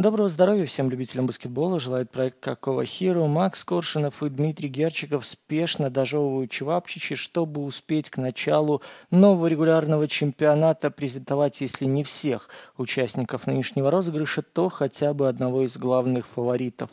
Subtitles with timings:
[0.00, 1.78] Доброго здоровья всем любителям баскетбола.
[1.78, 3.26] Желает проект Какого Хиру.
[3.26, 10.90] Макс Коршунов и Дмитрий Герчиков спешно дожевывают чевапчичи, чтобы успеть к началу нового регулярного чемпионата
[10.90, 16.88] презентовать, если не всех участников нынешнего розыгрыша, то хотя бы одного из главных фаворитов.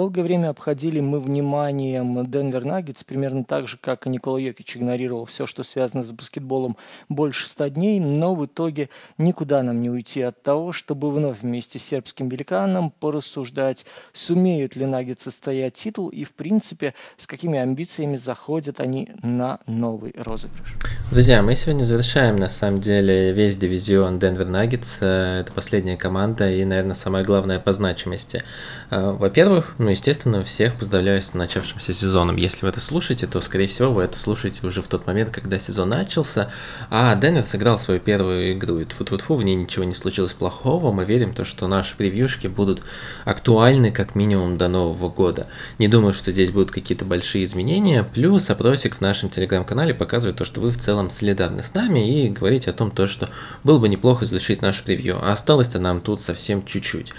[0.00, 5.26] Долгое время обходили мы вниманием Денвер Наггетс, примерно так же, как и Никола Йокич игнорировал
[5.26, 6.78] все, что связано с баскетболом
[7.10, 11.78] больше ста дней, но в итоге никуда нам не уйти от того, чтобы вновь вместе
[11.78, 18.16] с сербским великаном порассуждать, сумеют ли Наггетсы стоять титул и, в принципе, с какими амбициями
[18.16, 20.78] заходят они на новый розыгрыш.
[21.10, 25.02] Друзья, мы сегодня завершаем, на самом деле, весь дивизион Денвер Наггетс.
[25.02, 28.42] Это последняя команда и, наверное, самая главная по значимости.
[28.90, 32.36] Э, во-первых, ну, естественно, всех поздравляю с начавшимся сезоном.
[32.36, 35.58] Если вы это слушаете, то, скорее всего, вы это слушаете уже в тот момент, когда
[35.58, 36.52] сезон начался.
[36.90, 38.78] А Денвер сыграл свою первую игру.
[38.78, 40.92] И тьфу-тьфу-тьфу, в ней ничего не случилось плохого.
[40.92, 42.82] Мы верим, то, что наши превьюшки будут
[43.24, 45.48] актуальны как минимум до Нового года.
[45.80, 48.04] Не думаю, что здесь будут какие-то большие изменения.
[48.04, 52.28] Плюс опросик в нашем телеграм-канале показывает то, что вы в целом солидарны с нами и
[52.28, 53.28] говорите о том, то, что
[53.64, 55.18] было бы неплохо завершить наше превью.
[55.20, 57.12] А осталось-то нам тут совсем чуть-чуть.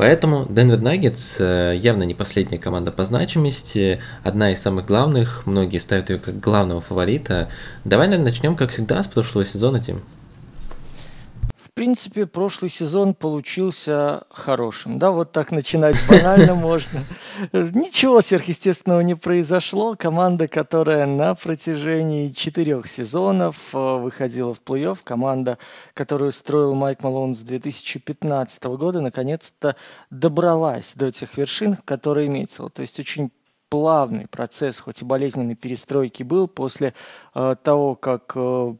[0.00, 5.76] Поэтому Денвер Наггетс э, явно не последняя команда по значимости, одна из самых главных, многие
[5.76, 7.50] ставят ее как главного фаворита.
[7.84, 10.00] Давай, наверное, начнем, как всегда, с прошлого сезона, Тим
[11.80, 14.98] принципе, прошлый сезон получился хорошим.
[14.98, 17.00] Да, вот так начинать банально можно.
[17.54, 19.96] Ничего сверхъестественного не произошло.
[19.98, 25.56] Команда, которая на протяжении четырех сезонов э, выходила в плей-офф, команда,
[25.94, 29.74] которую строил Майк Малон с 2015 года, наконец-то
[30.10, 32.68] добралась до тех вершин, которые имеется.
[32.68, 33.30] То есть очень
[33.70, 36.92] плавный процесс, хоть и болезненной перестройки был после
[37.34, 38.74] э, того, как э,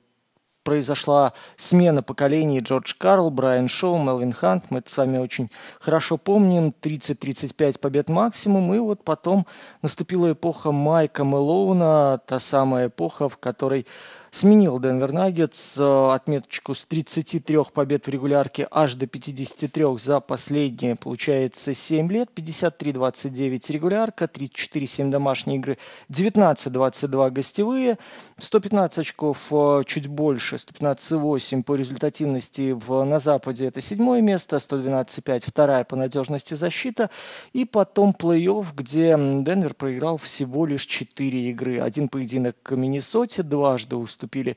[0.63, 4.71] произошла смена поколений Джордж Карл, Брайан Шоу, Мелвин Хант.
[4.71, 6.75] Мы это с вами очень хорошо помним.
[6.81, 8.75] 30-35 побед максимум.
[8.75, 9.47] И вот потом
[9.83, 13.87] наступила эпоха Майка Мелоуна, та самая эпоха, в которой
[14.31, 21.75] сменил Денвер Наггетс отметочку с 33 побед в регулярке аж до 53 за последние, получается,
[21.75, 22.31] 7 лет.
[22.35, 25.79] 53-29 регулярка, 34-7 домашние игры,
[26.11, 27.99] 19-22 гостевые,
[28.43, 35.45] 115 очков э, чуть больше, 115,8 по результативности в, на Западе это седьмое место, 112,5
[35.47, 37.11] вторая по надежности защита,
[37.53, 41.81] и потом плей-офф, где Денвер проиграл всего лишь 4 игры.
[41.81, 44.57] Один поединок к Миннесоте, дважды уступил уступили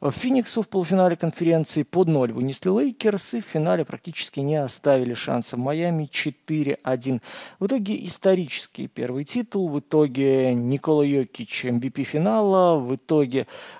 [0.00, 5.14] э, Фениксу в полуфинале конференции, под ноль вынесли Лейкерс и в финале практически не оставили
[5.14, 5.56] шанса.
[5.56, 7.20] Майами 4-1.
[7.60, 13.23] В итоге исторический первый титул, в итоге Никола Йокич MVP финала, в итоге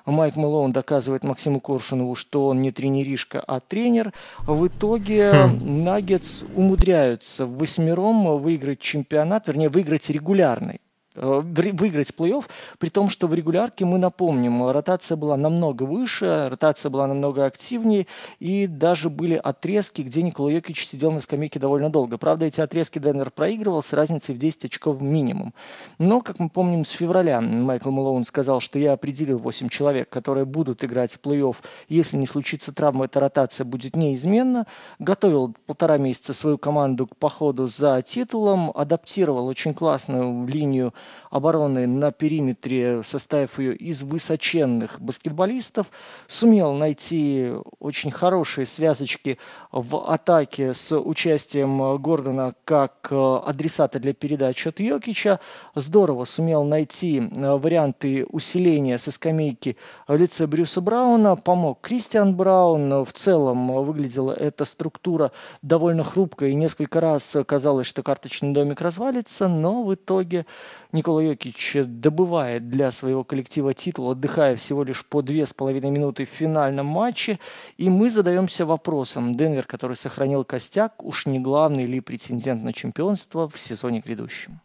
[0.06, 4.12] Майк Мэлоун доказывает Максиму Коршунову, что он не тренеришка, а тренер.
[4.40, 5.84] В итоге хм.
[5.84, 10.80] Наггетс умудряются восьмером выиграть чемпионат, вернее выиграть регулярный
[11.14, 12.44] выиграть плей-офф,
[12.78, 18.06] при том, что в регулярке, мы напомним, ротация была намного выше, ротация была намного активнее,
[18.40, 22.18] и даже были отрезки, где Никола Йокич сидел на скамейке довольно долго.
[22.18, 25.54] Правда, эти отрезки Денвер проигрывал с разницей в 10 очков минимум.
[25.98, 30.44] Но, как мы помним, с февраля Майкл Малоун сказал, что я определил 8 человек, которые
[30.44, 31.56] будут играть в плей-офф.
[31.88, 34.66] Если не случится травма, эта ротация будет неизменна.
[34.98, 40.92] Готовил полтора месяца свою команду к походу за титулом, адаптировал очень классную линию
[41.30, 45.88] обороны на периметре, составив ее из высоченных баскетболистов,
[46.26, 49.38] сумел найти очень хорошие связочки
[49.72, 55.40] в атаке с участием Гордона как э, адресата для передач от Йокича.
[55.74, 59.76] Здорово сумел найти э, варианты усиления со скамейки
[60.06, 61.36] в лице Брюса Брауна.
[61.36, 63.04] Помог Кристиан Браун.
[63.04, 65.32] В целом выглядела эта структура
[65.62, 66.52] довольно хрупкой.
[66.52, 70.46] И несколько раз казалось, что карточный домик развалится, но в итоге
[70.94, 76.24] Никола Йокич добывает для своего коллектива титул, отдыхая всего лишь по две с половиной минуты
[76.24, 77.40] в финальном матче.
[77.78, 83.48] И мы задаемся вопросом, Денвер, который сохранил костяк, уж не главный ли претендент на чемпионство
[83.48, 84.60] в сезоне грядущем?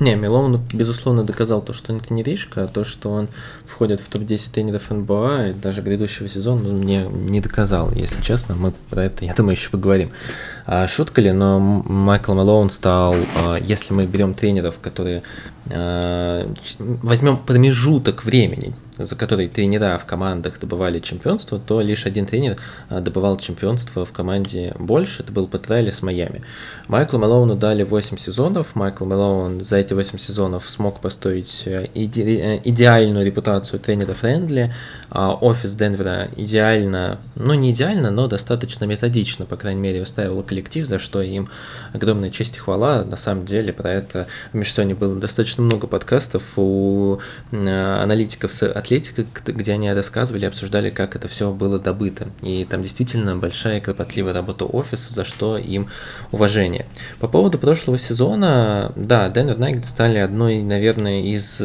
[0.00, 3.28] Не, Милон, безусловно, доказал то, что он не тренеришка, а то, что он
[3.66, 8.54] входит в топ-10 тренеров НБА, и даже грядущего сезона он мне не доказал, если честно.
[8.54, 10.10] Мы про это, я думаю, еще поговорим.
[10.72, 15.24] А, шутка ли, но Майкл Мэлоун стал, а, если мы берем тренеров, которые
[15.68, 22.56] а, возьмем промежуток времени, за который тренера в командах добывали чемпионство, то лишь один тренер
[22.90, 26.42] добывал чемпионство в команде больше, это был Петрелли с Майами.
[26.86, 32.40] Майклу Мэлоуну дали 8 сезонов, Майкл Мэлоун за эти 8 сезонов смог построить э, иде-
[32.40, 34.72] э, идеальную репутацию тренера Френдли,
[35.10, 40.86] офис Денвера идеально, ну не идеально, но достаточно методично, по крайней мере, устраивал коллектив коллектив,
[40.86, 41.48] за что им
[41.92, 43.04] огромная честь и хвала.
[43.04, 47.18] На самом деле про это в межсезонье было достаточно много подкастов у
[47.52, 52.28] аналитиков с Атлетика, где они рассказывали, обсуждали, как это все было добыто.
[52.42, 55.88] И там действительно большая кропотливая работа офиса, за что им
[56.32, 56.86] уважение.
[57.18, 61.60] По поводу прошлого сезона, да, Денвер Наггетс стали одной, наверное, из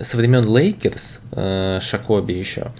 [0.00, 2.72] со времен Лейкерс, э, Шака, Коби еще.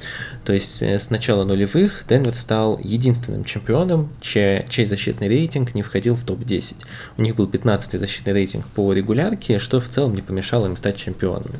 [0.44, 5.83] То есть э, с начала нулевых Денвер стал единственным чемпионом, чей, чей защитный рейтинг не
[5.83, 6.77] входил в топ-10.
[7.17, 10.97] У них был 15-й защитный рейтинг по регулярке, что в целом не помешало им стать
[10.97, 11.59] чемпионами.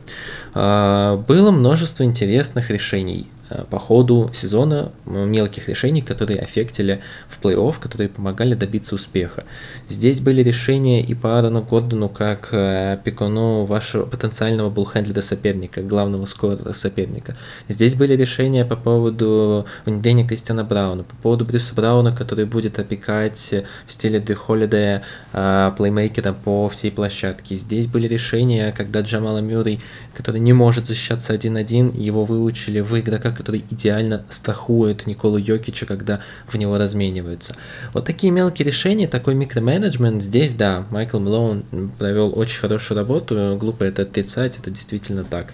[0.55, 3.27] А, было множество интересных решений
[3.71, 9.45] по ходу сезона мелких решений, которые аффектили в плей-офф, которые помогали добиться успеха.
[9.89, 16.27] Здесь были решения и по Аарону Гордону, как э, пикону вашего потенциального буллхендлера соперника, главного
[16.27, 17.37] скорера соперника.
[17.69, 23.55] Здесь были решения по поводу внедрения Кристиана Брауна, по поводу Брюса Брауна, который будет опекать
[23.87, 27.55] в стиле Дрю Холлидея э, плеймейкера по всей площадке.
[27.55, 29.81] Здесь были решения, когда Джамала Мюррей,
[30.15, 36.21] который не может защищаться один-один, его выучили в игрока, который идеально страхует Николу Йокича, когда
[36.47, 37.57] в него размениваются.
[37.95, 41.65] Вот такие мелкие решения, такой микроменеджмент, здесь, да, Майкл Мэлоун
[41.99, 45.47] провел очень хорошую работу, глупо это отрицать, это действительно так.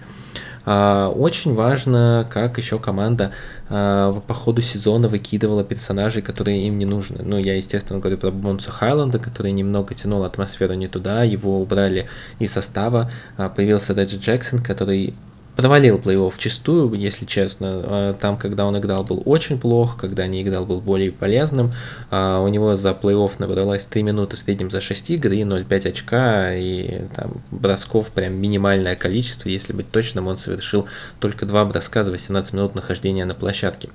[0.69, 3.31] А, очень важно, как еще команда
[3.69, 7.19] а, по ходу сезона выкидывала персонажей, которые им не нужны.
[7.23, 12.09] Ну, я, естественно, говорю про Бонсу Хайланда, который немного тянул атмосферу не туда, его убрали
[12.39, 13.09] из состава.
[13.37, 15.13] А, появился Реджи Джексон, который
[15.57, 17.67] провалил плей-офф чистую, если честно.
[17.69, 21.71] А, там, когда он играл, был очень плох, когда не играл, был более полезным.
[22.11, 25.89] А, у него за плей-офф набралось 3 минуты в среднем за 6 игр и 0,5
[25.89, 29.49] очка, и там бросков прям минимальное количество.
[29.49, 30.85] Если быть точным, он совершил
[31.19, 33.89] только 2 броска за 18 минут нахождения на площадке.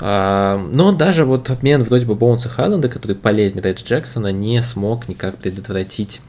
[0.00, 5.08] А, но даже вот обмен вроде бы Боунса Хайленда, который полезнее Редж Джексона, не смог
[5.08, 6.20] никак предотвратить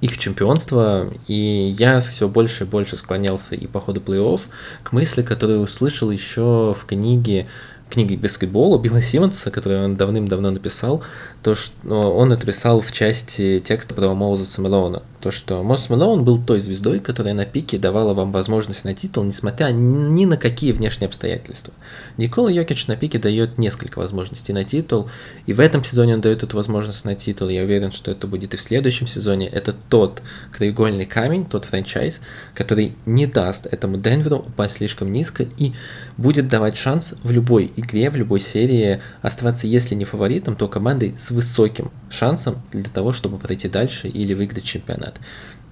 [0.00, 1.34] их чемпионство, и
[1.78, 4.42] я все больше и больше склонялся и по ходу плей-офф
[4.82, 7.48] к мысли, которую услышал еще в книге
[7.90, 11.02] книги баскетбола Билла Симмонса, которую он давным-давно написал,
[11.42, 11.72] то, что
[12.12, 15.02] он это писал в части текста про Моузеса Мелоуна.
[15.20, 19.24] То, что Мозес Мелоун был той звездой, которая на пике давала вам возможность на титул,
[19.24, 21.74] несмотря ни на какие внешние обстоятельства.
[22.18, 25.10] Никола Йокич на пике дает несколько возможностей на титул,
[25.46, 27.48] и в этом сезоне он дает эту возможность на титул.
[27.48, 29.48] Я уверен, что это будет и в следующем сезоне.
[29.48, 32.20] Это тот краеугольный камень, тот франчайз,
[32.54, 35.72] который не даст этому Денверу упасть слишком низко и
[36.18, 41.14] будет давать шанс в любой игре, в любой серии оставаться, если не фаворитом, то командой
[41.18, 45.18] с высоким шансом для того, чтобы пройти дальше или выиграть чемпионат.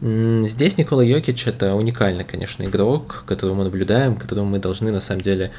[0.00, 5.22] Здесь Никола Йокич это уникальный, конечно, игрок, которого мы наблюдаем, которого мы должны на самом
[5.22, 5.50] деле,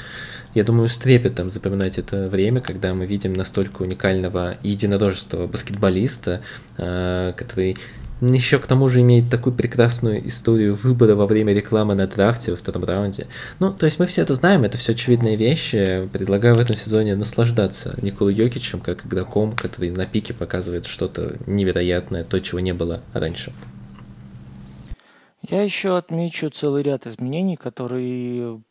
[0.53, 6.41] я думаю, с трепетом запоминать это время, когда мы видим настолько уникального единорожества баскетболиста,
[6.77, 7.77] а, который
[8.21, 12.57] еще к тому же имеет такую прекрасную историю выбора во время рекламы на драфте во
[12.57, 13.27] втором раунде.
[13.59, 16.09] Ну, то есть мы все это знаем, это все очевидные вещи.
[16.11, 22.23] Предлагаю в этом сезоне наслаждаться Николу Йокичем как игроком, который на пике показывает что-то невероятное,
[22.23, 23.53] то, чего не было раньше.
[25.49, 28.61] Я еще отмечу целый ряд изменений, которые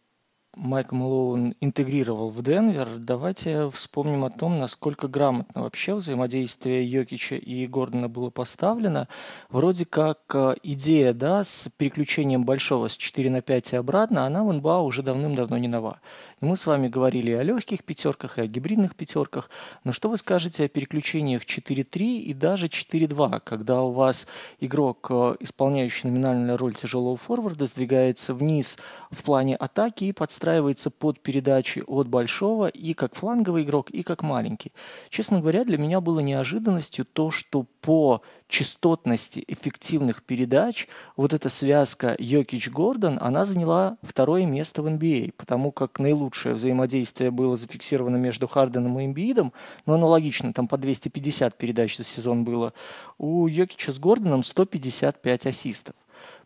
[0.57, 7.67] Майк Мэлоун интегрировал в Денвер, давайте вспомним о том, насколько грамотно вообще взаимодействие Йокича и
[7.67, 9.07] Гордона было поставлено.
[9.51, 14.45] Вроде как э, идея да, с переключением большого с 4 на 5 и обратно, она
[14.45, 16.01] в НБА уже давным-давно не нова.
[16.43, 19.49] И мы с вами говорили о легких пятерках, и о гибридных пятерках.
[19.85, 24.27] Но что вы скажете о переключениях 4-3 и даже 4-2, когда у вас
[24.61, 28.77] игрок, э, исполняющий номинальную роль тяжелого форварда, сдвигается вниз
[29.11, 34.23] в плане атаки и подстраивается под передачи от большого и как фланговый игрок, и как
[34.23, 34.73] маленький.
[35.09, 42.17] Честно говоря, для меня было неожиданностью то, что по частотности эффективных передач вот эта связка
[42.19, 48.49] Йокич-Гордон, она заняла второе место в NBA, а, потому как наилучшее взаимодействие было зафиксировано между
[48.49, 49.53] Харденом и Эмбиидом,
[49.87, 52.73] но аналогично, там по 250 передач за сезон было.
[53.19, 55.95] У Йокича с Гордоном 155 ассистов.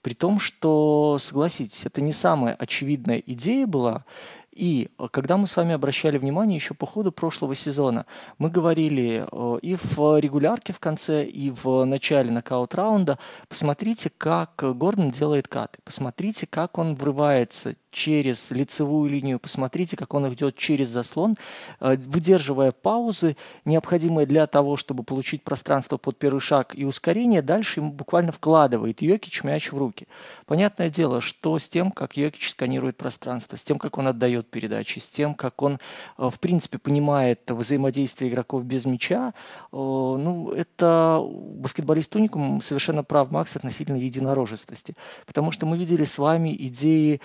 [0.02, 4.04] При том, что, согласитесь, это не самая очевидная идея была,
[4.52, 8.07] и э, когда мы с вами обращали внимание еще по ходу прошлого сезона,
[8.38, 15.11] мы говорили э, и в регулярке в конце, и в начале нокаут-раунда, посмотрите, как Гордон
[15.11, 21.37] делает каты, посмотрите, как он врывается через лицевую линию, посмотрите, как он идет через заслон,
[21.80, 27.80] э, выдерживая паузы, необходимые для того, чтобы получить пространство под первый шаг и ускорение, дальше
[27.80, 30.06] ему буквально вкладывает Йокич мяч в руки.
[30.47, 34.99] Понятное дело, что с тем, как Йокич сканирует пространство, с тем, как он отдает передачи,
[34.99, 35.78] с тем, как он,
[36.18, 39.35] э, в принципе, понимает взаимодействие игроков без мяча,
[39.73, 44.94] ну, это баскетболист уникум совершенно прав Макс относительно единорожествости.
[45.26, 47.20] Потому что мы видели с вами идеи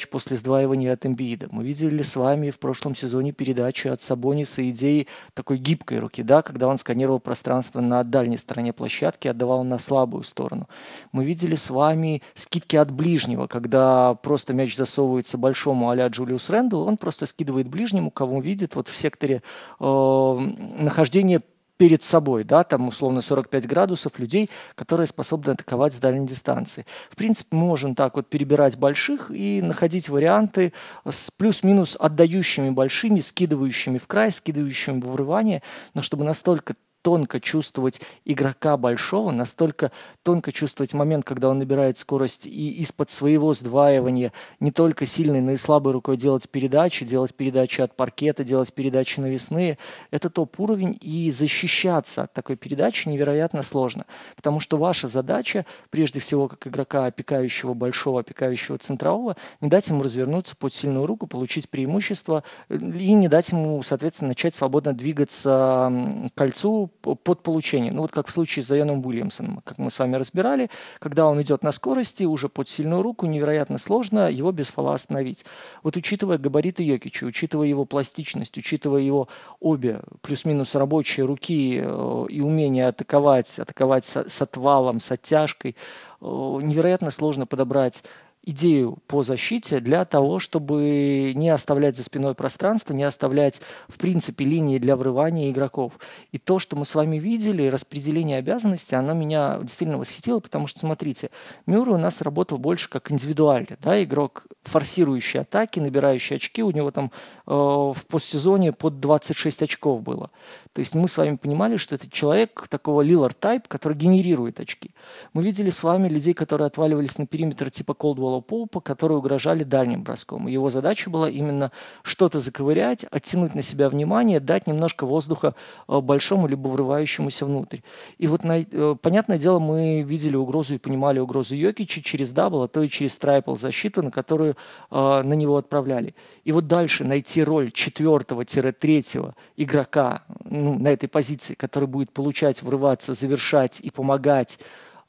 [0.00, 1.48] передач после сдваивания от Эмбиида.
[1.50, 6.42] Мы видели с вами в прошлом сезоне передачи от Сабониса идеи такой гибкой руки, да,
[6.42, 10.68] когда он сканировал пространство на дальней стороне площадки, отдавал на слабую сторону.
[11.12, 16.88] Мы видели с вами скидки от ближнего, когда просто мяч засовывается большому а-ля Джулиус Рэндалл,
[16.88, 19.42] он просто скидывает ближнему, кого видит вот в секторе
[19.80, 20.36] э,
[20.78, 21.40] нахождения
[21.80, 26.84] перед собой, да, там условно 45 градусов людей, которые способны атаковать с дальней дистанции.
[27.08, 30.74] В принципе, мы можем так вот перебирать больших и находить варианты
[31.08, 35.62] с плюс-минус отдающими большими, скидывающими в край, скидывающими в врывание,
[35.94, 39.90] но чтобы настолько тонко чувствовать игрока большого, настолько
[40.22, 45.52] тонко чувствовать момент, когда он набирает скорость и из-под своего сдваивания не только сильной, но
[45.52, 49.78] и слабой рукой делать передачи, делать передачи от паркета, делать передачи навесные.
[50.10, 54.04] Это топ-уровень, и защищаться от такой передачи невероятно сложно,
[54.36, 60.02] потому что ваша задача, прежде всего, как игрока, опекающего большого, опекающего центрового, не дать ему
[60.02, 65.90] развернуться под сильную руку, получить преимущество и не дать ему, соответственно, начать свободно двигаться
[66.34, 67.92] к кольцу, под получение.
[67.92, 71.40] Ну вот как в случае с Зайоном Уильямсоном, как мы с вами разбирали, когда он
[71.42, 75.44] идет на скорости, уже под сильную руку, невероятно сложно его без фола остановить.
[75.82, 79.28] Вот учитывая габариты Йокича, учитывая его пластичность, учитывая его
[79.60, 85.76] обе плюс-минус рабочие руки э, и умение атаковать, атаковать с, отвалом, с оттяжкой,
[86.20, 88.04] э, невероятно сложно подобрать
[88.42, 94.44] идею по защите для того, чтобы не оставлять за спиной пространство, не оставлять, в принципе,
[94.44, 95.98] линии для врывания игроков.
[96.32, 100.80] И то, что мы с вами видели, распределение обязанностей, оно меня действительно восхитило, потому что,
[100.80, 101.30] смотрите,
[101.66, 106.90] Мюррей у нас работал больше как индивидуально, да, игрок, форсирующий атаки, набирающий очки, у него
[106.90, 107.12] там
[107.46, 110.30] э, в постсезоне под 26 очков было.
[110.72, 114.92] То есть мы с вами понимали, что это человек такого Лилар тайп, который генерирует очки.
[115.32, 120.04] Мы видели с вами людей, которые отваливались на периметр типа Колдуэлла Поупа, которые угрожали дальним
[120.04, 120.46] броском.
[120.46, 121.72] Его задача была именно
[122.02, 125.56] что-то заковырять, оттянуть на себя внимание, дать немножко воздуха
[125.88, 127.78] э, большому либо врывающемуся внутрь.
[128.18, 132.62] И вот, на, э, понятное дело, мы видели угрозу и понимали угрозу Йокича через double,
[132.62, 134.56] а то и через triple защиту, на которую
[134.90, 136.14] э, на него отправляли.
[136.44, 140.22] И вот дальше найти роль четвертого-третьего игрока,
[140.60, 144.58] ну, на этой позиции, который будет получать, врываться, завершать и помогать,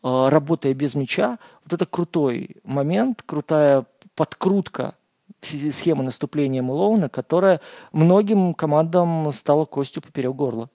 [0.03, 4.95] э, работая без мяча, вот это крутой момент, крутая подкрутка
[5.41, 10.69] схемы наступления Мэлоуна, которая многим командам стала костью поперек горла.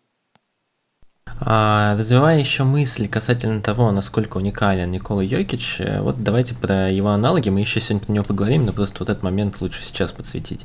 [1.41, 7.09] А, развивая еще мысли касательно того, насколько уникален Никола Йокич, э, вот давайте про его
[7.09, 10.65] аналоги, мы еще сегодня про него поговорим, но просто вот этот момент лучше сейчас подсветить.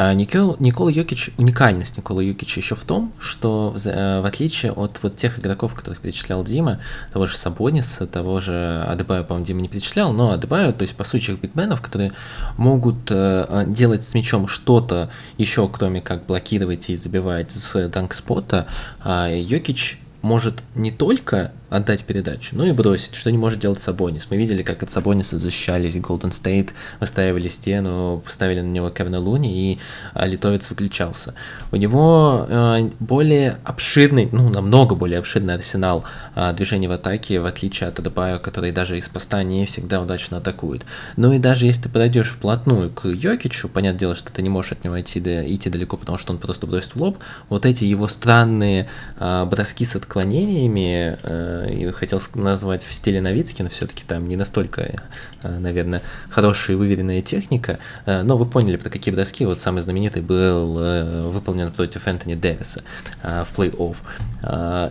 [0.00, 4.70] А, Никол, Никола Йокич, уникальность Никола Йокича еще в том, что в, э, в отличие
[4.70, 6.78] от вот тех игроков, которых перечислял Дима,
[7.12, 11.02] того же Сабониса, того же Адебаю, по-моему, Дима не перечислял, но Адебаю, то есть по
[11.02, 12.12] сути бигменов, которые
[12.56, 18.68] могут э, э, делать с мячом что-то еще, кроме как блокировать и забивать с данкспота,
[19.04, 24.28] э, Йокич может не только отдать передачу, ну и бросить, что не может делать Сабонис.
[24.30, 26.70] Мы видели, как от Сабониса защищались Golden State,
[27.00, 29.78] выставили стену, поставили на него Кевина Луни, и
[30.14, 31.34] а, литовец выключался.
[31.72, 37.46] У него э, более обширный, ну, намного более обширный арсенал э, движений в атаке, в
[37.46, 40.84] отличие от Адебайо, который даже из поста не всегда удачно атакует.
[41.16, 44.72] Ну и даже если ты подойдешь вплотную к Йокичу, понятное дело, что ты не можешь
[44.72, 47.84] от него идти, до, идти далеко, потому что он просто бросит в лоб, вот эти
[47.84, 54.04] его странные э, броски с отклонениями, э, и хотел назвать в стиле Новицкий, но все-таки
[54.06, 55.00] там не настолько,
[55.42, 57.78] э, наверное, хорошая и выверенная техника.
[58.06, 59.46] Э, но вы поняли, про какие броски.
[59.46, 62.82] Вот самый знаменитый был э, выполнен против Энтони Дэвиса
[63.22, 63.96] в плей-офф.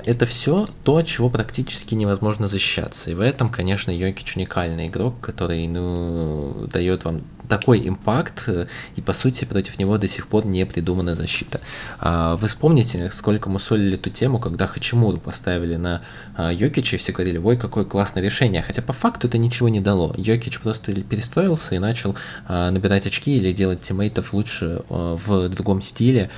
[0.06, 3.12] Это все то, чего практически невозможно защищаться.
[3.12, 9.02] И в этом, конечно, Йокич уникальный игрок, который ну, дает вам такой импакт, э, и
[9.02, 11.60] по сути против него до сих пор не придумана защита.
[12.00, 16.02] А, вы вспомните, сколько мы солили эту тему, когда Хачимуру поставили на
[16.36, 19.80] а, Йокича, и все говорили, ой, какое классное решение, хотя по факту это ничего не
[19.80, 20.14] дало.
[20.18, 22.16] Йокич просто перестроился и начал
[22.48, 26.30] а, набирать очки или делать тиммейтов лучше в другом стиле,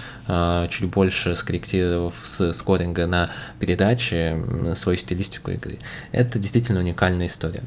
[0.69, 4.37] чуть больше скорректировав с скоринга на передаче
[4.75, 5.79] свою стилистику игры.
[6.11, 7.63] Это действительно уникальная история.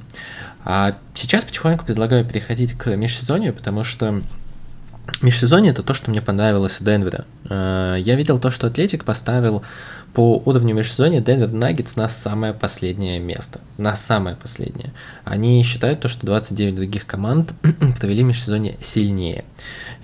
[0.64, 4.22] А сейчас потихоньку предлагаю переходить к межсезонью межсезонью, потому что
[5.20, 7.24] Межсезонье это то, что мне понравилось у Денвера.
[7.48, 9.62] Э, я видел то, что Атлетик поставил
[10.14, 13.60] по уровню межсезонья Денвер Наггетс на самое последнее место.
[13.78, 14.92] На самое последнее.
[15.24, 17.52] Они считают то, что 29 других команд
[18.00, 19.44] провели межсезонье сильнее.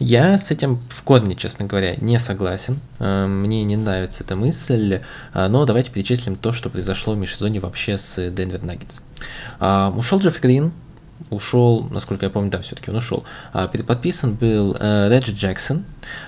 [0.01, 2.81] Я с этим в корне, честно говоря, не согласен.
[2.99, 5.01] Э, мне не нравится эта мысль,
[5.33, 9.01] э, но давайте перечислим то, что произошло в межсезонье вообще с Денвер Наггетс.
[9.97, 10.73] Ушел Джефф Грин,
[11.31, 13.25] ушел, насколько я помню, да, все-таки он ушел.
[13.53, 15.85] А, подписан был э, Реджи Джексон.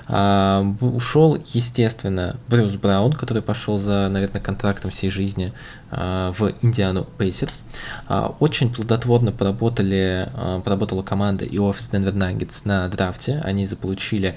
[0.09, 5.53] А, ушел, естественно, Брюс Браун, который пошел за, наверное, контрактом всей жизни
[5.91, 7.65] а, в Индиану Пейсерс.
[8.39, 10.29] Очень плодотворно поработали,
[10.65, 13.41] поработала команда и офис Денвер Наггетс на драфте.
[13.45, 14.37] Они заполучили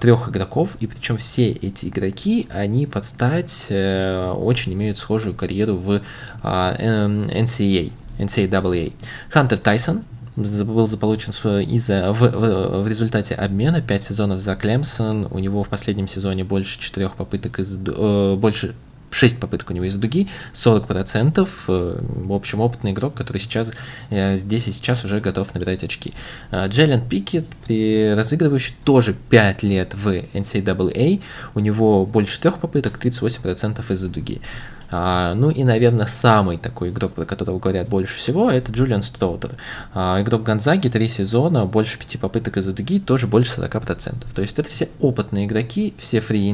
[0.00, 5.76] трех игроков, и причем все эти игроки, они под стать а, очень имеют схожую карьеру
[5.76, 6.00] в
[6.42, 7.92] NCAA.
[8.18, 8.94] NCAA.
[9.30, 10.04] Хантер Тайсон
[10.36, 11.30] был заполучен
[11.60, 15.28] из-за, в, в, в результате обмена 5 сезонов за Клемсон.
[15.30, 17.78] У него в последнем сезоне больше 4 попыток из...
[17.86, 18.74] Э, больше
[19.14, 21.48] 6 попыток у него из дуги, 40%.
[21.68, 23.72] Э, в общем, опытный игрок, который сейчас
[24.10, 26.12] э, здесь и сейчас уже готов набирать очки.
[26.50, 31.22] Э, Джеллен Пикет, разыгрывающий тоже 5 лет в NCAA.
[31.54, 34.40] У него больше 3 попыток, 38% из-за дуги.
[34.96, 39.56] А, ну и, наверное, самый такой игрок, про которого говорят больше всего, это Джулиан Строутер.
[39.92, 44.14] А, игрок Гонзаги, три сезона, больше пяти попыток из-за дуги, тоже больше 40%.
[44.32, 46.44] То есть это все опытные игроки, все фри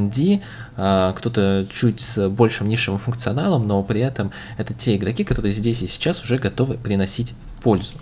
[0.77, 5.83] а, кто-то чуть с большим низшим функционалом, но при этом это те игроки, которые здесь
[5.83, 7.93] и сейчас уже готовы приносить пользу.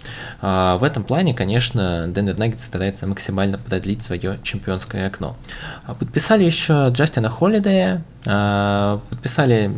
[0.40, 5.36] А, в этом плане, конечно, Денвер Наггетс старается максимально продлить свое чемпионское окно.
[5.84, 9.72] А, подписали еще Джастина Холлидея, а, подписали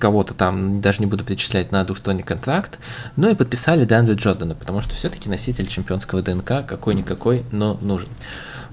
[0.00, 2.78] кого-то там, даже не буду перечислять, на двухсторонний контракт,
[3.16, 8.08] но и подписали Дэнли Джордана, потому что все-таки носитель чемпионского ДНК какой-никакой, но нужен.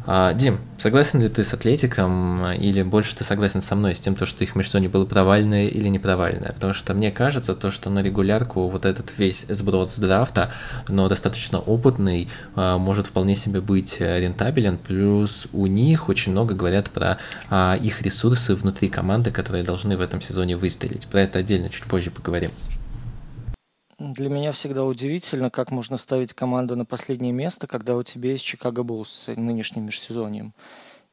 [0.10, 4.16] А, Дим, согласен ли ты с Атлетиком, или больше ты согласен со мной с тем,
[4.16, 6.54] то, что их межсезонье было провальное или не провальное?
[6.54, 10.50] Потому что мне кажется, то, что на регулярку вот этот весь сброд с драфта,
[10.88, 16.90] но достаточно опытный, а, может вполне себе быть рентабелен, плюс у них очень много говорят
[16.90, 17.18] про
[17.50, 21.06] а, их ресурсы внутри команды, которые должны в этом сезоне выстрелить.
[21.08, 22.52] Про это отдельно чуть позже поговорим.
[24.00, 28.46] Для меня всегда удивительно, как можно ставить команду на последнее место, когда у тебя есть
[28.46, 30.54] Чикаго Буллс с нынешним межсезоньем.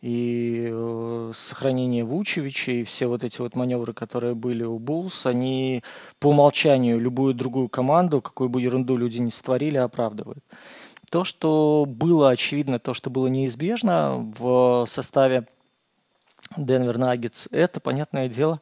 [0.03, 5.83] И э, сохранение Вучевича и все вот эти вот маневры, которые были у Буллс, они
[6.19, 10.45] по умолчанию любую другую команду, какую бы ерунду люди не створили, оправдывают.
[11.11, 15.49] То, что было очевидно, то, что было неизбежно в составе
[16.59, 18.61] Денвер Наггетс, это, понятное дело,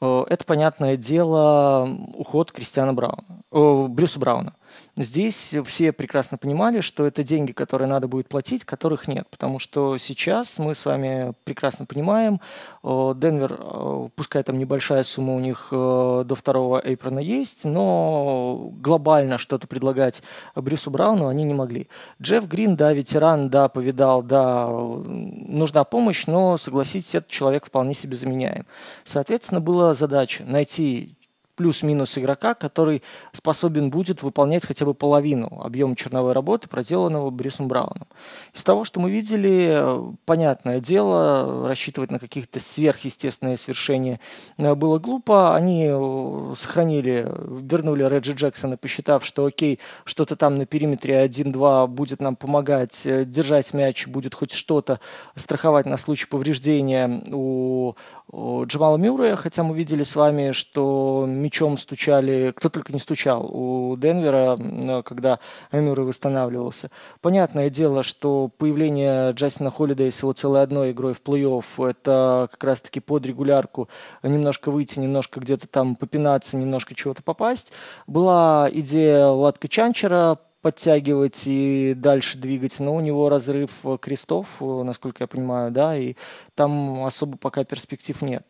[0.00, 4.54] это, понятное дело, уход Кристиана Брауна, э, Брюса Брауна.
[5.00, 9.28] Здесь все прекрасно понимали, что это деньги, которые надо будет платить, которых нет.
[9.30, 12.40] Потому что сейчас мы с вами прекрасно понимаем,
[12.82, 18.72] э, Денвер, э, пускай там небольшая сумма у них э, до второго эйпрона есть, но
[18.80, 20.24] глобально что-то предлагать
[20.56, 21.86] Брюсу Брауну они не могли.
[22.20, 28.16] Джефф Грин, да, ветеран, да, повидал, да, нужна помощь, но, согласитесь, этот человек вполне себе
[28.16, 28.66] заменяем.
[29.04, 31.17] Соответственно, была задача найти
[31.58, 38.06] плюс-минус игрока, который способен будет выполнять хотя бы половину объема черновой работы, проделанного Брюсом Брауном.
[38.54, 39.82] Из того, что мы видели,
[40.24, 44.20] понятное дело, рассчитывать на какие-то сверхъестественные свершения
[44.56, 45.56] э, было глупо.
[45.56, 47.26] Они э, сохранили,
[47.60, 53.24] вернули Реджи Джексона, посчитав, что окей, что-то там на периметре 1-2 будет нам помогать э,
[53.24, 55.00] держать мяч, будет хоть что-то
[55.34, 57.94] страховать на случай повреждения у
[58.30, 63.96] Джамала Мюррея, хотя мы видели с вами, что мячом стучали, кто только не стучал у
[63.96, 64.58] Денвера,
[65.02, 65.38] когда
[65.72, 66.90] Мюррей восстанавливался.
[67.22, 72.62] Понятное дело, что появление Джастина Холлидея с его целой одной игрой в плей-офф, это как
[72.62, 73.88] раз-таки под регулярку
[74.22, 77.72] немножко выйти, немножко где-то там попинаться, немножко чего-то попасть.
[78.06, 85.26] Была идея Латка Чанчера подтягивать и дальше двигать, но у него разрыв крестов, насколько я
[85.26, 86.14] понимаю, да, и
[86.54, 88.44] там особо пока перспектив нет.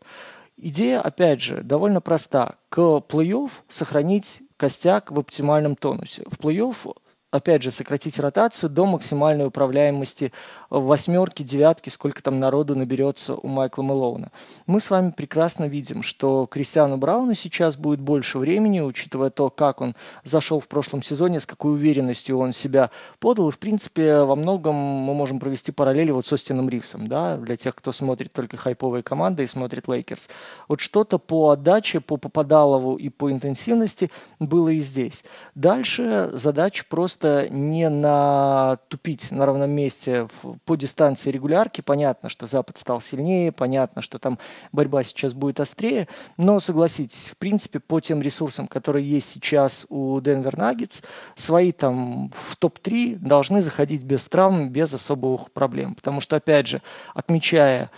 [0.61, 2.55] Идея, опять же, довольно проста.
[2.67, 6.23] К плей-офф сохранить костяк в оптимальном тонусе.
[6.27, 6.95] В плей-офф
[7.31, 10.31] опять же, сократить ротацию до максимальной управляемости
[10.69, 14.31] восьмерки, девятки, сколько там народу наберется у Майкла Мэлоуна.
[14.65, 19.81] Мы с вами прекрасно видим, что Кристиану Брауну сейчас будет больше времени, учитывая то, как
[19.81, 22.89] он зашел в прошлом сезоне, с какой уверенностью он себя
[23.19, 23.49] подал.
[23.49, 27.57] И, в принципе, во многом мы можем провести параллели вот с Остином Ривсом, да, для
[27.57, 30.29] тех, кто смотрит только хайповые команды и смотрит Лейкерс.
[30.67, 35.23] Вот что-то по отдаче, по попадалову и по интенсивности было и здесь.
[35.53, 40.27] Дальше задача просто просто не натупить на равном месте
[40.65, 41.81] по дистанции регулярки.
[41.81, 44.39] Понятно, что Запад стал сильнее, понятно, что там
[44.71, 50.19] борьба сейчас будет острее, но согласитесь, в принципе, по тем ресурсам, которые есть сейчас у
[50.21, 51.01] Денвер Наггетс,
[51.35, 55.95] свои там в топ-3 должны заходить без травм, без особых проблем.
[55.95, 56.81] Потому что, опять же,
[57.13, 57.91] отмечая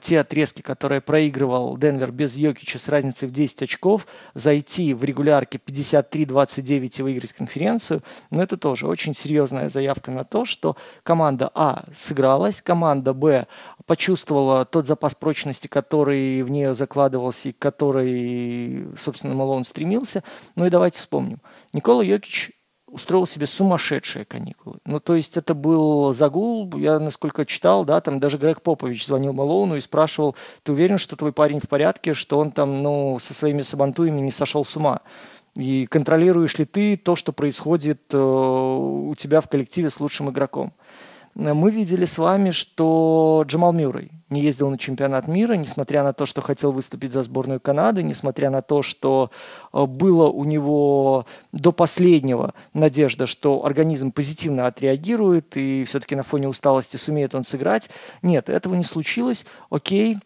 [0.00, 5.58] те отрезки, которые проигрывал Денвер без Йокича с разницей в 10 очков, зайти в регулярке
[5.64, 11.50] 53-29 и выиграть конференцию, но ну, это тоже очень серьезная заявка на то, что команда
[11.54, 13.46] А сыгралась, команда Б
[13.86, 20.22] почувствовала тот запас прочности, который в нее закладывался и который, собственно, Малон стремился.
[20.56, 21.40] Ну и давайте вспомним.
[21.72, 22.52] Никола Йокич
[22.90, 24.76] устроил себе сумасшедшие каникулы.
[24.84, 29.32] Ну, то есть это был загул, я насколько читал, да, там даже Грег Попович звонил
[29.32, 33.34] Малоуну и спрашивал, ты уверен, что твой парень в порядке, что он там, ну, со
[33.34, 35.00] своими сабантуями не сошел с ума?
[35.56, 40.72] И контролируешь ли ты то, что происходит э, у тебя в коллективе с лучшим игроком?
[41.38, 46.26] Мы видели с вами, что Джамал Мюррей не ездил на чемпионат мира, несмотря на то,
[46.26, 49.30] что хотел выступить за сборную Канады, несмотря на то, что
[49.72, 56.48] э, было у него до последнего надежда, что организм позитивно отреагирует и все-таки на фоне
[56.48, 57.88] усталости сумеет он сыграть.
[58.20, 59.46] Нет, этого не случилось.
[59.70, 60.16] Окей,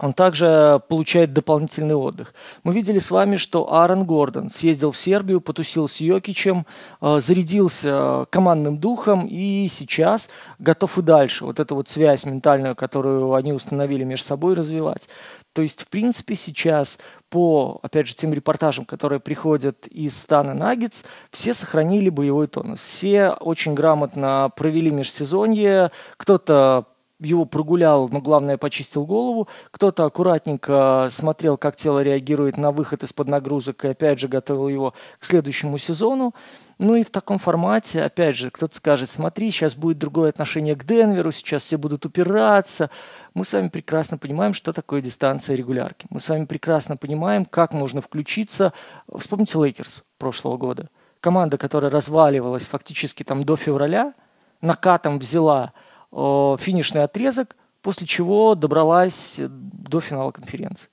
[0.00, 2.32] он также получает дополнительный отдых.
[2.64, 6.66] Мы видели с вами, что Аарон Гордон съездил в Сербию, потусил с Йокичем,
[7.02, 13.34] э, зарядился командным духом и сейчас готов и дальше вот эту вот связь ментальную, которую
[13.34, 15.08] они установили между собой, развивать.
[15.52, 21.04] То есть, в принципе, сейчас по, опять же, тем репортажам, которые приходят из стана Наггетс,
[21.30, 22.80] все сохранили боевой тонус.
[22.80, 25.90] Все очень грамотно провели межсезонье.
[26.16, 26.86] Кто-то
[27.20, 29.48] его прогулял, но главное почистил голову.
[29.70, 34.94] Кто-то аккуратненько смотрел, как тело реагирует на выход из-под нагрузок и опять же готовил его
[35.18, 36.34] к следующему сезону.
[36.78, 40.84] Ну и в таком формате, опять же, кто-то скажет, смотри, сейчас будет другое отношение к
[40.84, 42.88] Денверу, сейчас все будут упираться.
[43.34, 46.06] Мы с вами прекрасно понимаем, что такое дистанция регулярки.
[46.08, 48.72] Мы с вами прекрасно понимаем, как можно включиться.
[49.14, 50.88] Вспомните Лейкерс прошлого года.
[51.20, 54.14] Команда, которая разваливалась фактически там до февраля,
[54.62, 60.88] накатом взяла Э, финишный отрезок, после чего добралась до финала конференции.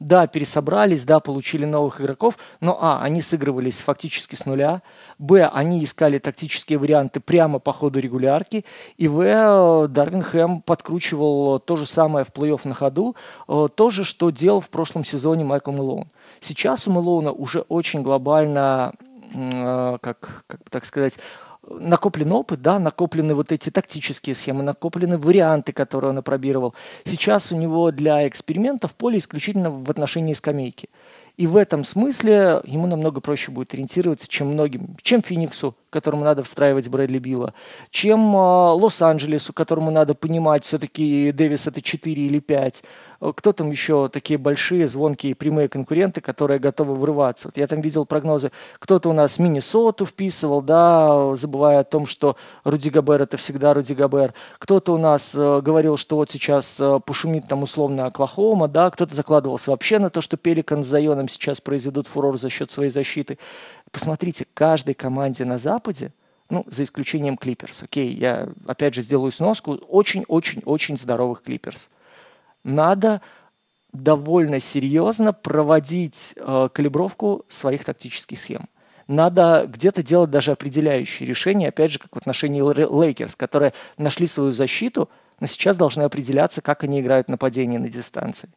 [0.00, 4.82] Да, пересобрались, да, получили новых игроков, но а, они сыгрывались фактически с нуля,
[5.18, 8.64] б, они искали тактические варианты прямо по ходу регулярки,
[8.96, 13.16] и в, Дарвин Хэм подкручивал то же самое в плей-офф на ходу,
[13.48, 16.06] э, то же, что делал в прошлом сезоне Майкл Мэлоун.
[16.38, 18.92] Сейчас у Мэлоуна уже очень глобально,
[19.34, 21.18] э, как, как так сказать,
[21.70, 26.74] накоплен опыт, да, накоплены вот эти тактические схемы, накоплены варианты, которые он опробировал.
[27.04, 30.88] Сейчас у него для экспериментов поле исключительно в отношении скамейки.
[31.38, 36.42] И в этом смысле ему намного проще будет ориентироваться, чем многим, чем Фениксу, которому надо
[36.42, 37.54] встраивать Брэдли Билла,
[37.90, 38.38] чем э,
[38.72, 42.82] Лос-Анджелесу, которому надо понимать, все-таки Дэвис это 4 или 5.
[43.20, 47.48] Кто там еще такие большие, звонкие, прямые конкуренты, которые готовы врываться?
[47.48, 52.36] Вот я там видел прогнозы, кто-то у нас Миннесоту вписывал, да, забывая о том, что
[52.62, 54.34] Руди Габер это всегда Руди Габер.
[54.60, 59.12] Кто-то у нас э, говорил, что вот сейчас э, пошумит там условно Оклахома, да, кто-то
[59.16, 63.38] закладывался вообще на то, что Пеликан с Зайоном сейчас произведут фурор за счет своей защиты.
[63.90, 66.12] Посмотрите, каждой команде на Западе,
[66.50, 71.90] ну, за исключением Клиперс, окей, я опять же сделаю сноску, очень-очень-очень здоровых Клиперс.
[72.68, 73.22] Надо
[73.94, 78.68] довольно серьезно проводить э, калибровку своих тактических схем.
[79.06, 84.52] Надо где-то делать даже определяющие решения, опять же, как в отношении Лейкерс, которые нашли свою
[84.52, 85.08] защиту,
[85.40, 88.50] но сейчас должны определяться, как они играют нападение на дистанции.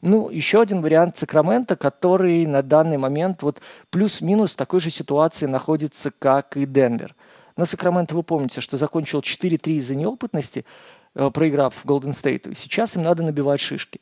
[0.00, 5.46] Ну, еще один вариант Сакраменто, который на данный момент вот плюс-минус в такой же ситуации
[5.46, 7.14] находится, как и Денвер.
[7.56, 10.64] Но Сакраменто, вы помните, что закончил 4-3 из-за неопытности,
[11.14, 12.54] проиграв Голден Стейту.
[12.54, 14.00] Сейчас им надо набивать шишки.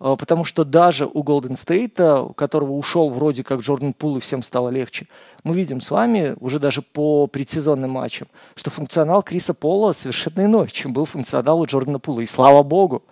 [0.00, 4.20] Э, потому что даже у Голден Стейта, у которого ушел вроде как Джордан Пул и
[4.20, 5.06] всем стало легче,
[5.44, 10.68] мы видим с вами уже даже по предсезонным матчам, что функционал Криса Пола совершенно иной,
[10.68, 12.20] чем был функционал у Джордана Пула.
[12.20, 13.04] И слава богу,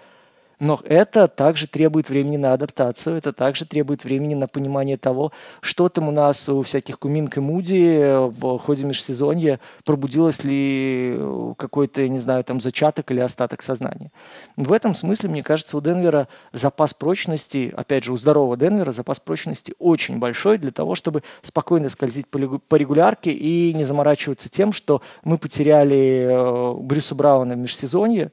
[0.60, 5.88] но это также требует времени на адаптацию, это также требует времени на понимание того, что
[5.88, 11.18] там у нас у всяких Куминк и Муди в ходе межсезонья, пробудилось ли
[11.56, 14.10] какой-то, не знаю, там зачаток или остаток сознания.
[14.56, 19.20] В этом смысле, мне кажется, у Денвера запас прочности, опять же, у здорового Денвера запас
[19.20, 25.02] прочности очень большой для того, чтобы спокойно скользить по регулярке и не заморачиваться тем, что
[25.22, 28.32] мы потеряли э, Брюса Брауна в межсезонье,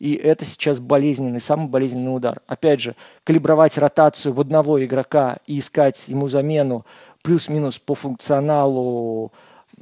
[0.00, 2.40] и это сейчас болезненный, самый болезненный удар.
[2.48, 6.84] Опять же, калибровать ротацию в одного игрока и искать ему замену
[7.22, 9.30] плюс-минус по функционалу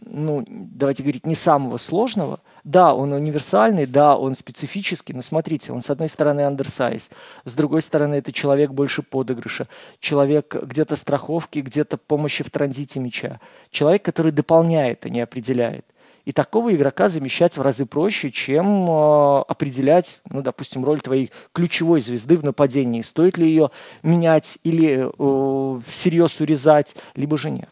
[0.07, 2.41] ну, давайте говорить, не самого сложного.
[2.65, 7.11] Да, он универсальный, да, он специфический, но смотрите, он с одной стороны андерсайз,
[7.45, 9.69] с другой стороны это человек больше подыгрыша,
[10.01, 15.87] человек где-то страховки, где-то помощи в транзите мяча, человек, который дополняет, а не определяет.
[16.29, 22.03] И такого игрока замещать в разы проще, чем э, определять, ну, допустим, роль твоей ключевой
[22.03, 23.01] звезды в нападении.
[23.01, 23.71] Стоит ли ее
[24.03, 27.71] менять или э, всерьез урезать, либо же нет.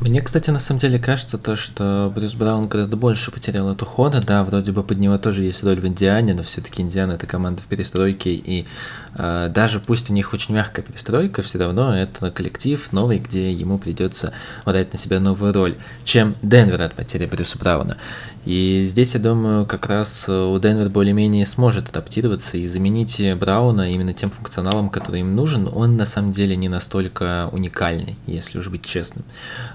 [0.00, 4.22] Мне, кстати, на самом деле кажется то, что Брюс Браун гораздо больше потерял от ухода.
[4.26, 7.60] Да, вроде бы под него тоже есть роль в Индиане, но все-таки Индиана это команда
[7.60, 8.66] в перестройке, и
[9.14, 13.76] э, даже пусть у них очень мягкая перестройка, все равно это коллектив новый, где ему
[13.76, 14.32] придется
[14.64, 17.98] брать на себя новую роль, чем Денвер от потери Брюса Брауна.
[18.46, 24.14] И здесь, я думаю, как раз у Денвер более-менее сможет адаптироваться и заменить Брауна именно
[24.14, 25.68] тем функционалом, который им нужен.
[25.70, 29.24] Он на самом деле не настолько уникальный, если уж быть честным.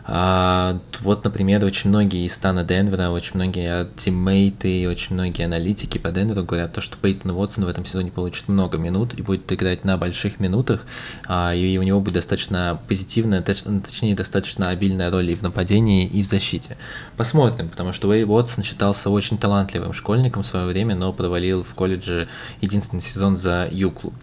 [0.05, 6.09] А, вот, например, очень многие из стана Денвера, очень многие тиммейты, очень многие аналитики по
[6.09, 9.83] Денверу говорят, то, что Пейтон Уотсон в этом сезоне получит много минут и будет играть
[9.83, 10.85] на больших минутах,
[11.27, 16.23] а, и у него будет достаточно позитивная, точнее, достаточно обильная роль и в нападении, и
[16.23, 16.77] в защите.
[17.15, 21.73] Посмотрим, потому что Уэй Уотсон считался очень талантливым школьником в свое время, но провалил в
[21.73, 22.27] колледже
[22.61, 24.13] единственный сезон за Юклу.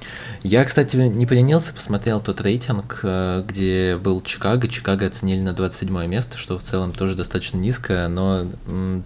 [0.43, 4.69] Я, кстати, не поленился, посмотрел тот рейтинг, э, где был Чикаго.
[4.69, 8.47] Чикаго оценили на 20 седьмое место, что в целом тоже достаточно низкое, но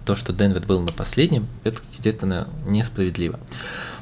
[0.05, 3.39] то, что Денвер был на последнем, это, естественно, несправедливо.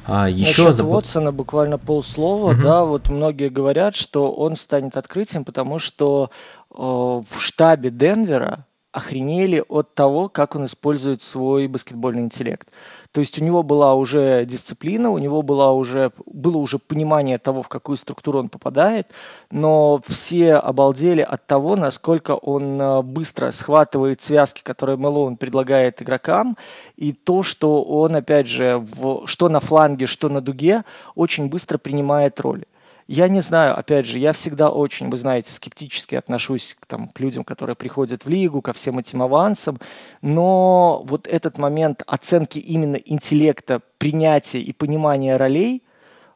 [0.04, 0.92] А еще Насчет забыл...
[0.92, 2.62] Уотсона буквально полслова, угу.
[2.62, 6.30] да, вот многие говорят, что он станет открытием, потому что
[6.70, 12.66] э, в штабе Денвера охренели от того, как он использует свой баскетбольный интеллект.
[13.12, 17.62] То есть у него была уже дисциплина, у него была уже, было уже понимание того,
[17.62, 19.08] в какую структуру он попадает,
[19.50, 26.56] но все обалдели от того, насколько он э, быстро схватывает связки, которые Мэлоун предлагает игрокам,
[26.96, 31.76] и то, что он, опять же, в, что на фланге, что на дуге, очень быстро
[31.76, 32.66] принимает роли.
[33.08, 37.20] Я не знаю, опять же, я всегда очень, вы знаете, скептически отношусь к, там, к
[37.20, 39.78] людям, которые приходят в лигу, ко всем этим авансам,
[40.22, 45.84] но вот этот момент оценки именно интеллекта, принятия и понимания ролей,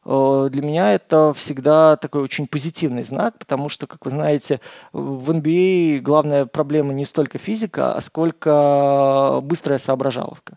[0.04, 4.60] э, для меня это всегда такой очень позитивный знак, потому что, как вы знаете,
[4.92, 10.56] в NBA а главная проблема не столько физика, а сколько быстрая соображаловка.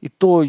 [0.00, 0.42] И то,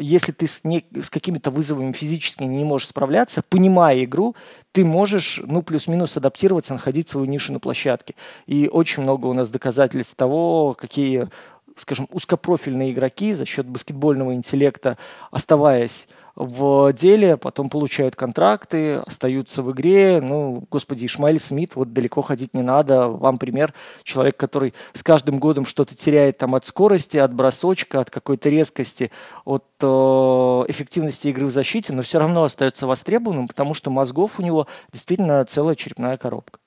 [0.00, 4.34] если ты с, не, с какими-то вызовами физически не можешь справляться, понимая игру,
[4.72, 8.14] ты можешь, ну, плюс-минус адаптироваться, находить свою нишу на площадке.
[8.46, 11.28] И очень много у нас доказательств того, какие,
[11.76, 14.96] скажем, узкопрофильные игроки за счет баскетбольного интеллекта,
[15.30, 20.20] оставаясь в деле, потом получают контракты, остаются в игре.
[20.22, 23.08] Ну, господи, Ишмаэль Смит, вот далеко ходить не надо.
[23.08, 23.74] Вам пример.
[24.02, 29.10] Человек, который с каждым годом что-то теряет там от скорости, от бросочка, от какой-то резкости,
[29.44, 34.42] от э, эффективности игры в защите, но все равно остается востребованным, потому что мозгов у
[34.42, 36.58] него действительно целая черепная коробка.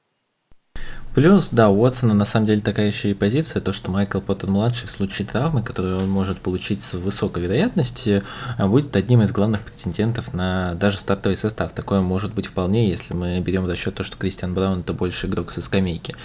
[1.16, 4.90] Плюс, да, у Уотсона на самом деле такая еще и позиция, то, что Майкл Поттер-младший
[4.90, 8.24] в случае травмы, которую он может получить с высокой вероятностью,
[8.58, 11.72] а, будет одним из главных претендентов на даже стартовый состав.
[11.72, 15.28] Такое может быть вполне, если мы берем в расчет то, что Кристиан Браун это больше
[15.28, 16.18] игрок со скамейки.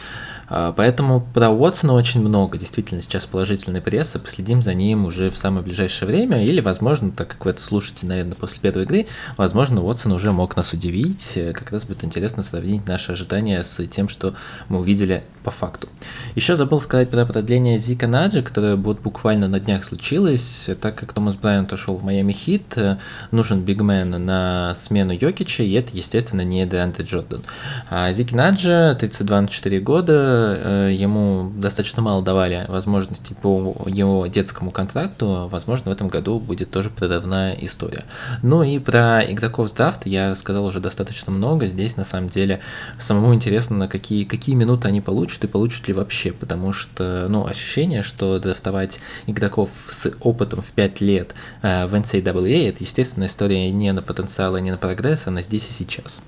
[0.48, 5.36] А, поэтому про Уотсона очень много, действительно, сейчас положительной прессы, последим за ним уже в
[5.36, 9.84] самое ближайшее время, или, возможно, так как вы это слушаете, наверное, после первой игры, возможно,
[9.84, 14.34] Уотсон уже мог нас удивить, как раз будет интересно сравнить наши ожидания с тем, что
[14.68, 15.88] мы увидели по факту.
[16.34, 21.12] Еще забыл сказать про продление Зика Наджи, которое вот буквально на днях случилось, так как
[21.12, 22.76] Томас Брайант ушел в Майами Хит,
[23.30, 27.42] нужен бигмен на смену Йокича, и это, естественно, не Деанте Джордан.
[27.88, 35.48] А Зики Наджи, 32-4 года, Э, ему достаточно мало давали возможностей по его детскому контракту,
[35.50, 38.04] возможно, в этом году будет тоже прорывная история.
[38.42, 41.66] Ну и про игроков с драфта я сказал уже достаточно много.
[41.66, 42.60] Здесь, на самом деле,
[42.98, 47.46] самому интересно, на какие, какие минуты они получат и получат ли вообще, потому что, ну,
[47.46, 53.70] ощущение, что драфтовать игроков с опытом в 5 лет э, в NCAA, это, естественно, история
[53.70, 56.22] не на потенциал и не на прогресс, она здесь и сейчас.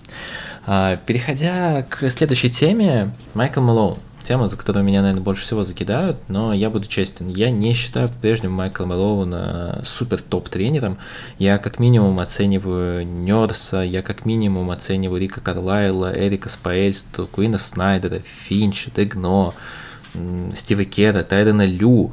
[0.67, 3.99] А, переходя к следующей теме, Майкл Малоун.
[4.23, 7.29] Тема, за которую меня, наверное, больше всего закидают, но я буду честен.
[7.29, 10.99] Я не считаю по-прежнему Майкла Мэлоуна супер топ-тренером.
[11.39, 18.21] Я как минимум оцениваю Нерса, я как минимум оцениваю Рика Карлайла, Эрика Спаэльсту, Куина Снайдера,
[18.21, 19.53] Финча, Дегно,
[20.55, 22.13] Стива Кера, Тайрена Лю.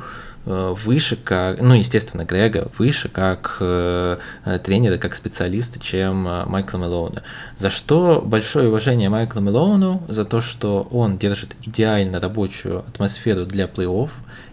[0.50, 4.18] Э, выше как, ну, естественно, Грега выше как э,
[4.64, 7.24] тренера, как специалиста, чем Майкла Мелоуна.
[7.58, 13.66] За что большое уважение Майкла Мелоуну, за то, что он держит идеально рабочую атмосферу для
[13.66, 14.10] плей-офф,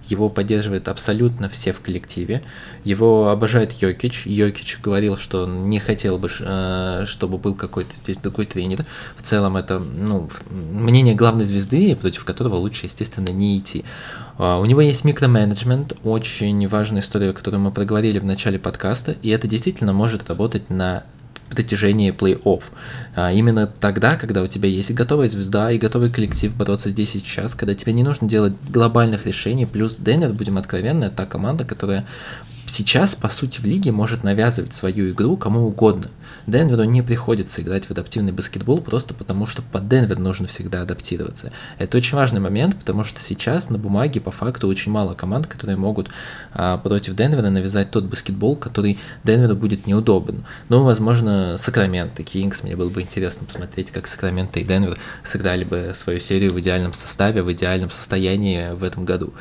[0.09, 2.43] его поддерживает абсолютно все в коллективе.
[2.85, 4.27] Его обожает Йокич.
[4.27, 8.87] Йокич говорил, что он не хотел бы, э, чтобы был какой-то здесь другой тренер.
[9.17, 13.85] В целом это ну, мнение главной звезды, против которого лучше, естественно, не идти.
[14.39, 19.31] А, у него есть микроменеджмент, очень важная история, которую мы проговорили в начале подкаста, и
[19.31, 21.05] это действительно может работать на
[21.51, 22.63] протяжении плей-офф.
[23.15, 27.19] А, именно тогда, когда у тебя есть готовая звезда и готовый коллектив бороться здесь и
[27.19, 32.07] сейчас, когда тебе не нужно делать глобальных решений, плюс Денвер, будем откровенны, та команда, которая
[32.67, 36.11] сейчас, по сути, в лиге может навязывать свою игру кому угодно.
[36.47, 41.53] Денверу не приходится играть в адаптивный баскетбол просто потому, что под Денвер нужно всегда адаптироваться.
[41.79, 45.77] Это очень важный момент, потому что сейчас на бумаге по факту очень мало команд, которые
[45.77, 46.09] могут
[46.53, 50.45] а, против Денвера навязать тот баскетбол, который Денверу будет неудобен.
[50.69, 55.93] Ну, возможно, Сакраменто, Кингс, мне было бы интересно посмотреть, как Сакраменто и Денвер сыграли бы
[55.95, 59.35] свою серию в идеальном составе, в идеальном состоянии в этом году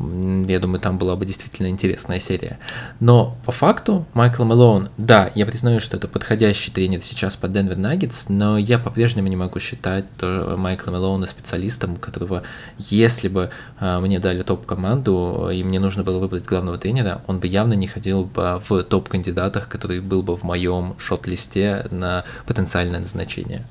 [0.00, 2.58] я думаю, там была бы действительно интересная серия.
[3.00, 7.76] Но по факту Майкл Мэлоун, да, я признаю, что это подходящий тренер сейчас под Денвер
[7.76, 12.42] Наггетс, но я по-прежнему не могу считать Майкла Мэлоуна специалистом, которого,
[12.78, 17.46] если бы э, мне дали топ-команду и мне нужно было выбрать главного тренера, он бы
[17.46, 23.64] явно не ходил бы в топ-кандидатах, который был бы в моем шот-листе на потенциальное назначение.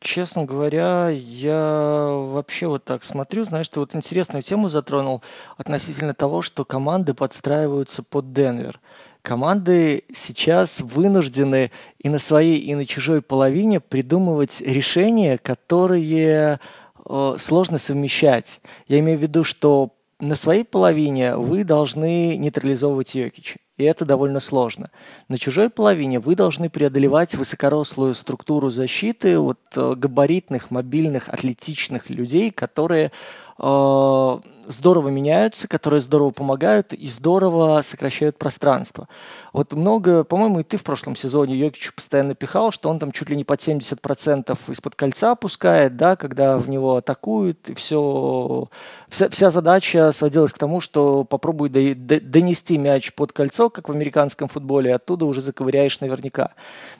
[0.00, 5.20] Честно говоря, я вообще вот так смотрю, знаешь, ты вот интересную тему затронул
[5.56, 8.78] относительно того, что команды подстраиваются под Денвер.
[9.22, 16.60] Команды сейчас вынуждены и на своей, и на чужой половине придумывать решения, которые
[17.04, 18.60] э, сложно совмещать.
[18.86, 24.40] Я имею в виду, что на своей половине вы должны нейтрализовывать Йокича и это довольно
[24.40, 24.90] сложно.
[25.28, 32.50] На чужой половине вы должны преодолевать высокорослую структуру защиты вот, э, габаритных, мобильных, атлетичных людей,
[32.50, 33.12] которые
[33.58, 39.08] здорово меняются, которые здорово помогают и здорово сокращают пространство.
[39.52, 43.28] Вот много, по-моему, и ты в прошлом сезоне Йокичу постоянно пихал, что он там чуть
[43.28, 48.68] ли не под 70% из-под кольца пускает, да, когда в него атакуют, и все,
[49.08, 53.88] вся, вся задача сводилась к тому, что попробуй до, до, донести мяч под кольцо, как
[53.88, 56.52] в американском футболе, оттуда уже заковыряешь наверняка.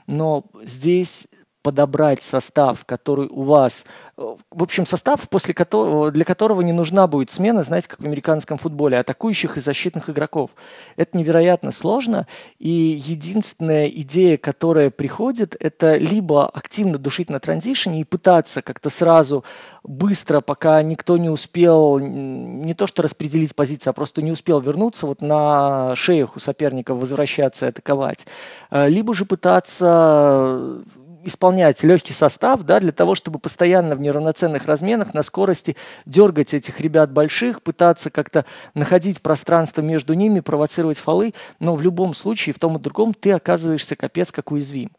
[0.07, 1.29] Но здесь
[1.63, 3.87] подобрать состав, который у вас,
[4.19, 8.05] э, в общем, состав, после которого, для которого не нужна будет смена, знаете, как в
[8.05, 10.51] американском футболе, атакующих и защитных игроков.
[10.97, 12.27] Это невероятно сложно,
[12.59, 19.45] и единственная идея, которая приходит, это либо активно душить на транзишене и пытаться как-то сразу,
[19.85, 25.07] быстро, пока никто не успел, не то что распределить позиции, а просто не успел вернуться,
[25.07, 28.27] вот на шеях у соперников возвращаться и атаковать.
[28.71, 30.83] Э, либо же пытаться
[31.25, 36.81] исполнять легкий состав, да, для того, чтобы постоянно в неравноценных разменах на скорости дергать этих
[36.81, 42.59] ребят больших, пытаться как-то находить пространство между ними, провоцировать фолы, но в любом случае, в
[42.59, 44.91] том и другом, ты оказываешься капец как уязвим.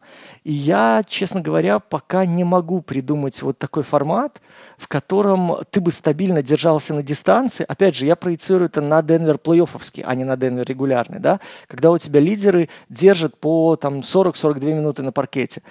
[0.44, 4.40] И я, честно говоря, пока не могу придумать вот такой формат,
[4.76, 7.64] в котором ты бы стабильно держался на дистанции.
[7.66, 11.90] Опять же, я проецирую это на Денвер плей-оффовский, а не на Денвер регулярный, да, когда
[11.90, 15.62] у тебя лидеры держат по там 40-42 минуты на паркете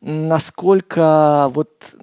[0.00, 1.94] насколько вот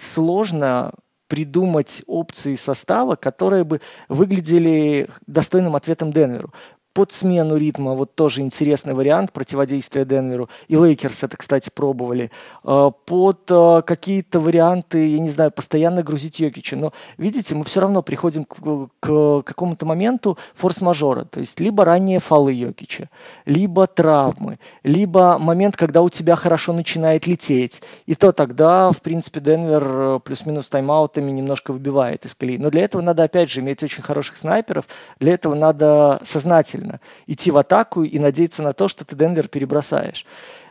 [0.00, 0.92] сложно
[1.28, 6.52] придумать опции состава, которые бы выглядели достойным ответом Денверу
[6.96, 10.48] под смену ритма, вот тоже интересный вариант противодействия Денверу.
[10.66, 12.30] И Лейкерс это, кстати, пробовали.
[12.64, 16.74] А, под а, какие-то варианты, я не знаю, постоянно грузить Йокича.
[16.76, 21.26] Но, видите, мы все равно приходим к, к какому-то моменту форс-мажора.
[21.26, 23.10] То есть либо ранние фолы Йокича,
[23.44, 27.82] либо травмы, либо момент, когда у тебя хорошо начинает лететь.
[28.06, 32.56] И то тогда, в принципе, Денвер э, плюс-минус тайм-аутами немножко выбивает из колеи.
[32.56, 34.86] Но для этого надо, опять же, иметь очень хороших снайперов.
[35.20, 37.00] Для этого надо сознательно правильно.
[37.26, 40.26] Идти в атаку и надеяться на то, что ты Денвер перебросаешь.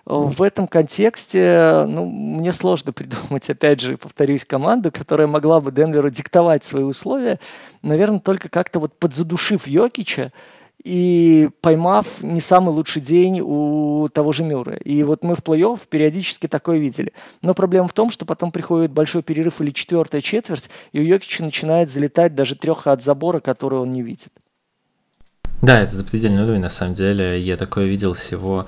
[0.06, 6.10] В этом контексте ну, мне сложно придумать, опять же, повторюсь, команду, которая могла бы Денверу
[6.10, 7.40] диктовать свои условия,
[7.82, 10.32] наверное, только как-то вот подзадушив Йокича,
[10.84, 14.78] и поймав не самый лучший день у того же Мюррея.
[14.78, 17.12] И вот мы в плей-офф периодически такое видели.
[17.42, 21.44] Но проблема в том, что потом приходит большой перерыв или четвертая четверть, и у Йокича
[21.44, 24.32] начинает залетать даже треха от забора, который он не видит.
[25.62, 27.42] Да, это запредельный уровень, на самом деле.
[27.42, 28.68] Я такое видел всего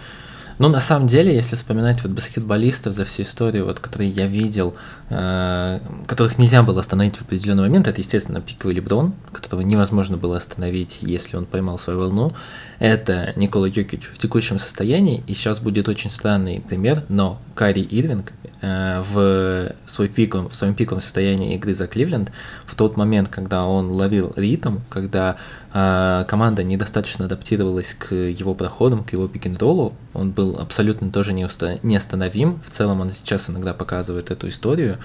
[0.59, 4.73] Ну, на самом деле, если вспоминать вот баскетболистов за всю историю, вот, которые я видел,
[5.09, 10.38] э, которых нельзя было остановить в определенный момент, это, естественно, пиковый Леброн, которого невозможно было
[10.38, 12.31] остановить, если он поймал свою волну.
[12.80, 18.34] Это Никола Йокич в текущем состоянии, и сейчас будет очень странный пример, но Кари Ирвинг
[18.61, 22.32] э, в, свой пиковом, в своем пиковом состоянии игры за Кливленд,
[22.65, 25.38] в тот момент, когда он ловил ритм, когда
[25.73, 31.47] э, команда недостаточно адаптировалась к его проходам, к его пик-н-роллу, он был абсолютно тоже не
[31.84, 32.59] неостановим.
[32.63, 34.97] В целом он сейчас иногда показывает эту историю.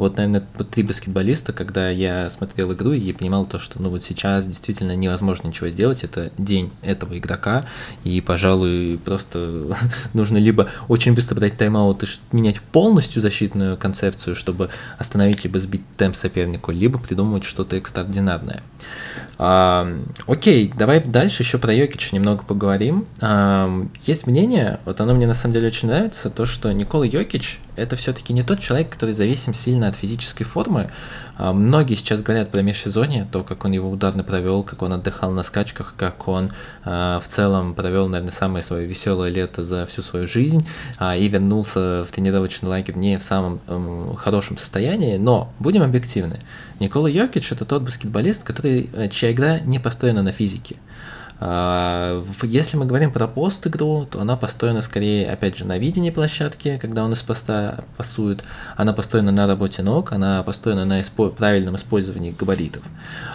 [0.00, 4.46] Вот, наверное, три баскетболиста, когда я смотрел игру и понимал то, что ну вот сейчас
[4.46, 7.66] действительно невозможно ничего сделать, это день этого игрока,
[8.02, 9.76] и, пожалуй, просто
[10.14, 15.82] нужно либо очень быстро брать тайм-аут и менять полностью защитную концепцию, чтобы остановить либо сбить
[15.98, 18.62] темп сопернику, либо придумывать что-то экстраординарное.
[19.42, 19.88] А,
[20.26, 23.06] окей, давай дальше еще про Йокича немного поговорим.
[23.22, 23.70] А,
[24.04, 27.96] есть мнение, вот оно мне на самом деле очень нравится, то, что Никола Йокич это
[27.96, 30.90] все-таки не тот человек, который зависим сильно от физической формы.
[31.42, 35.30] А, многие сейчас говорят про межсезонье, то, как он его ударно провел, как он отдыхал
[35.30, 36.50] на скачках, как он
[36.84, 40.68] а, в целом провел, наверное, самое свое веселое лето за всю свою жизнь
[40.98, 43.58] а, и вернулся в тренировочный лагерь не в самом
[44.16, 45.16] хорошем состоянии.
[45.16, 46.40] Но будем объективны.
[46.78, 50.76] Никола Йокич это тот баскетболист, который, э, чья игра не построена на физике.
[51.42, 56.78] А, если мы говорим про пост-игру, то она построена скорее, опять же, на видении площадки,
[56.80, 58.44] когда он из поста пасует,
[58.76, 62.82] она построена на работе ног, она построена на испо- правильном использовании габаритов.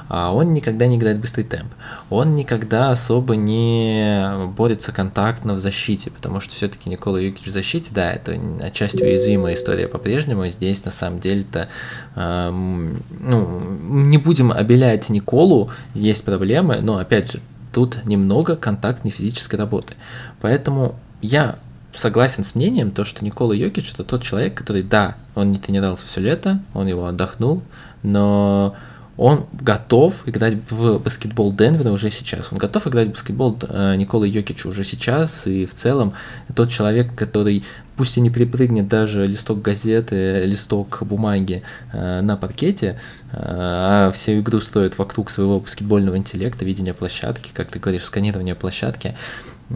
[0.08, 1.74] А он никогда не играет быстрый темп,
[2.12, 7.90] он никогда особо не борется контактно в защите, потому что все-таки Никола Юкич в защите,
[7.92, 11.70] да, это отчасти уязвимая история по-прежнему, здесь на самом деле-то,
[12.16, 17.42] эм, ну, не будем обелять Николу, есть проблемы, но опять же,
[17.76, 19.96] тут немного контактной физической работы.
[20.40, 21.60] Поэтому я
[21.94, 26.06] согласен с мнением, то, что Никола Йокич это тот человек, который, да, он не тренировался
[26.06, 27.64] все лето, он его отдохнул,
[28.02, 28.78] но
[29.18, 32.52] он готов играть в баскетбол Денвера уже сейчас.
[32.52, 35.48] Он готов играть в баскетбол э, Николы Йокича уже сейчас.
[35.48, 36.14] И в целом
[36.54, 37.64] тот человек, который
[37.96, 41.64] пусть и не перепрыгнет даже листок газеты, листок бумаги
[41.94, 43.00] э, на паркете,
[43.32, 48.56] э, а всю игру строит вокруг своего баскетбольного интеллекта, видения площадки, как ты говоришь, сканирования
[48.56, 49.16] площадки,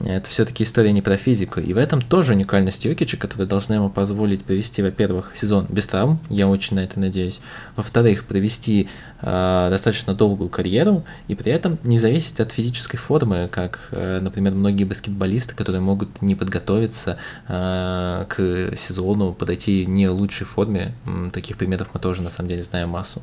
[0.06, 1.60] это все-таки история не про физику.
[1.60, 6.20] И в этом тоже уникальность Йокича, которая должна ему позволить провести, во-первых, сезон без травм,
[6.30, 7.40] я очень на это надеюсь.
[7.76, 8.88] Во-вторых, провести
[9.22, 14.54] э, достаточно долгую карьеру и при этом не зависеть от физической формы, как, э, например,
[14.54, 17.18] многие баскетболисты, которые могут не подготовиться
[17.48, 20.94] э, к сезону, подойти не в лучшей форме.
[21.34, 23.22] Таких примеров мы тоже на самом деле знаем массу.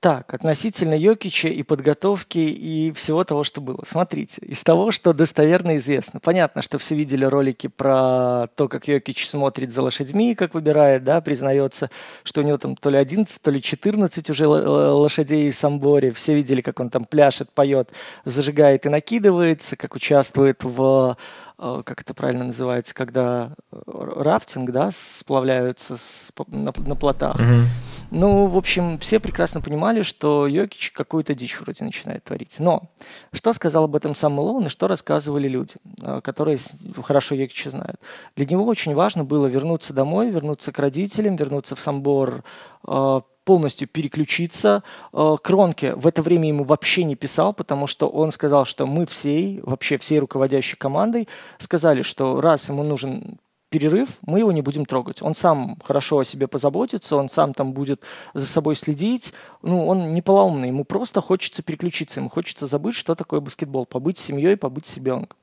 [0.00, 3.82] Так, относительно Йокича и подготовки и всего того, что было.
[3.84, 6.20] Смотрите, из того, что достоверно известно.
[6.20, 11.20] Понятно, что все видели ролики про то, как Йокич смотрит за лошадьми, как выбирает, да,
[11.20, 11.90] признается,
[12.22, 16.12] что у него там то ли 11, то ли 14 уже лошадей в Самборе.
[16.12, 17.90] Все видели, как он там пляшет, поет,
[18.24, 21.16] зажигает и накидывается, как участвует в
[21.58, 27.36] как это правильно называется, когда э, рафтинг, да, сплавляются с, на, на плотах.
[27.36, 27.64] Mm-hmm.
[28.10, 32.56] Ну, в общем, все прекрасно понимали, что Йокич какую-то дичь вроде начинает творить.
[32.58, 32.88] Но
[33.32, 36.58] что сказал об этом сам Мэлоун и что рассказывали люди, э, которые
[37.02, 38.00] хорошо Йокича знают?
[38.36, 42.44] Для него очень важно было вернуться домой, вернуться к родителям, вернуться в Самбор,
[42.86, 44.82] э, полностью переключиться.
[45.14, 49.06] Э, Кронке в это время ему вообще не писал, потому что он сказал, что мы
[49.06, 53.38] всей, вообще всей руководящей командой сказали, что раз ему нужен
[53.70, 55.22] перерыв, мы его не будем трогать.
[55.22, 58.02] Он сам хорошо о себе позаботится, он сам там будет
[58.34, 59.32] за собой следить.
[59.62, 64.18] Ну, он не полоумный, ему просто хочется переключиться, ему хочется забыть, что такое баскетбол, побыть
[64.18, 65.38] с семьей, побыть с ребенком.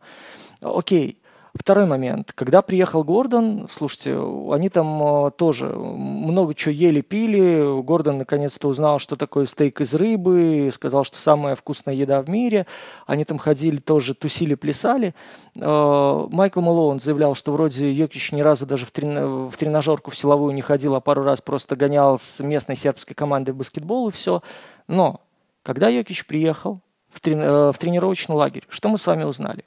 [0.61, 1.17] Окей,
[1.57, 2.33] Второй момент.
[2.35, 4.19] Когда приехал Гордон, слушайте,
[4.51, 7.81] они там э, тоже много чего ели, пили.
[7.81, 12.67] Гордон наконец-то узнал, что такое стейк из рыбы, сказал, что самая вкусная еда в мире.
[13.07, 15.15] Они там ходили тоже, тусили, плясали.
[15.55, 19.47] Э, Майкл Малоун заявлял, что вроде Йокич ни разу даже в, трен...
[19.47, 23.51] в тренажерку в силовую не ходил, а пару раз просто гонял с местной сербской командой
[23.51, 24.43] в баскетбол и все.
[24.89, 25.21] Но
[25.63, 27.39] когда Йокич приехал в, трен...
[27.41, 29.63] Э, в тренировочный лагерь, что мы с вами узнали?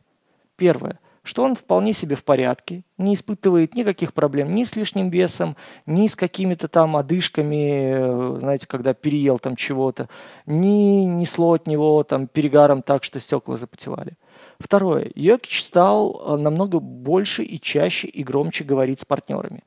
[0.56, 5.56] Первое– что он вполне себе в порядке, не испытывает никаких проблем ни с лишним весом,
[5.84, 10.08] ни с какими-то там одышками, э, знаете, когда переел там чего-то,
[10.46, 14.12] ни несло от него там перегаром так, что стекла запотевали.
[14.58, 15.10] Второе.
[15.14, 19.64] Йокич стал э, намного больше и чаще и громче говорить с партнерами.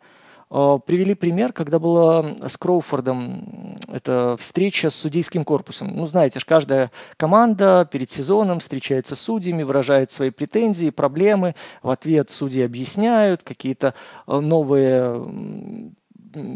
[0.51, 5.91] Э, привели пример, когда была с Кроуфордом это встреча с судейским корпусом.
[5.95, 11.55] Ну, знаете ж, каждая команда перед сезоном встречается с судьями, выражает свои претензии, проблемы.
[11.81, 13.93] В ответ судьи объясняют какие-то
[14.27, 15.23] э, новые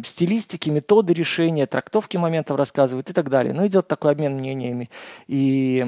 [0.03, 3.53] стилистики, методы решения, трактовки моментов рассказывают и так далее.
[3.53, 4.89] Но идет такой обмен мнениями.
[5.27, 5.85] И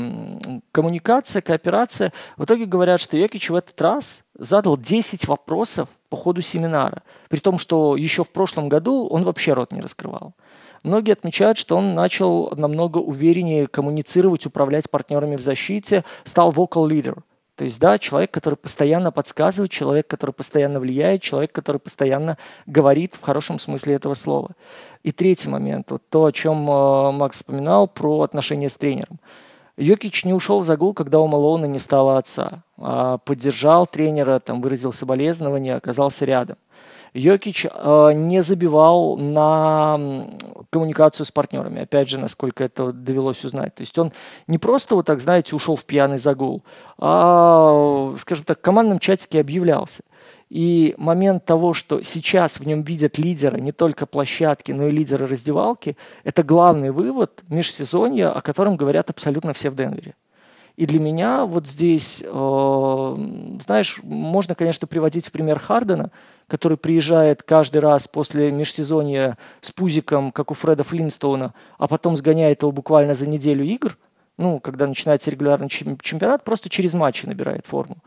[0.71, 2.11] коммуникация, кооперация.
[2.35, 7.03] В итоге говорят, что Йокич в этот раз задал 10 вопросов по ходу семинара.
[7.29, 10.33] При том, что еще в прошлом году он вообще рот не раскрывал.
[10.83, 17.19] Многие отмечают, что он начал намного увереннее коммуницировать, управлять партнерами в защите, стал vocal leader.
[17.57, 22.37] То есть, да, человек, который постоянно подсказывает, человек, который постоянно влияет, человек, который постоянно
[22.67, 24.51] говорит в хорошем смысле этого слова.
[25.01, 29.19] И третий момент, вот то, о чем э, Макс вспоминал, про отношения с тренером.
[29.77, 34.59] Йокич не ушел в загул, когда у Малоуна не стало отца, а поддержал тренера, там,
[34.61, 36.57] выразил соболезнования, оказался рядом.
[37.13, 40.27] Йокич э, не забивал на
[40.69, 43.75] коммуникацию с партнерами, опять же, насколько это довелось узнать.
[43.75, 44.11] То есть он
[44.47, 46.63] не просто вот так, знаете, ушел в пьяный загул,
[46.97, 50.03] а, скажем так, в командном чатике объявлялся.
[50.49, 55.27] И момент того, что сейчас в нем видят лидера не только площадки, но и лидера
[55.27, 60.15] раздевалки, это главный вывод межсезонья, о котором говорят абсолютно все в Денвере.
[60.77, 63.15] И для меня вот здесь, э,
[63.65, 66.11] знаешь, можно, конечно, приводить в пример Хардена,
[66.47, 72.61] который приезжает каждый раз после межсезонья с пузиком, как у Фреда Флинстоуна, а потом сгоняет
[72.61, 73.97] его буквально за неделю игр,
[74.37, 77.97] ну, когда начинается регулярный чемпионат, просто через матчи набирает форму,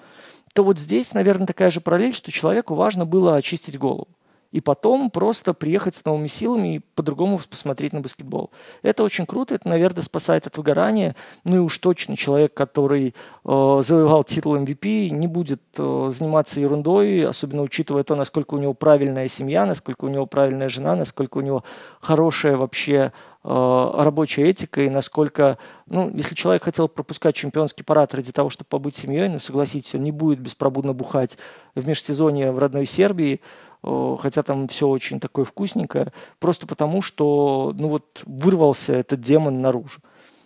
[0.54, 4.08] то вот здесь, наверное, такая же параллель, что человеку важно было очистить голову
[4.52, 8.50] и потом просто приехать с новыми силами и по-другому посмотреть на баскетбол.
[8.82, 11.14] Это очень круто, это, наверное, спасает от выгорания.
[11.44, 17.24] Ну и уж точно человек, который э, завоевал титул MVP, не будет э, заниматься ерундой,
[17.24, 21.42] особенно учитывая то, насколько у него правильная семья, насколько у него правильная жена, насколько у
[21.42, 21.62] него
[22.00, 23.12] хорошая вообще
[23.42, 28.94] рабочая этика и насколько, ну, если человек хотел пропускать чемпионский парад ради того, чтобы побыть
[28.94, 31.38] семьей, ну, согласитесь, он не будет беспробудно бухать
[31.74, 33.40] в межсезонье в родной Сербии,
[33.82, 40.00] хотя там все очень такое вкусненькое, просто потому что, ну вот, вырвался этот демон наружу.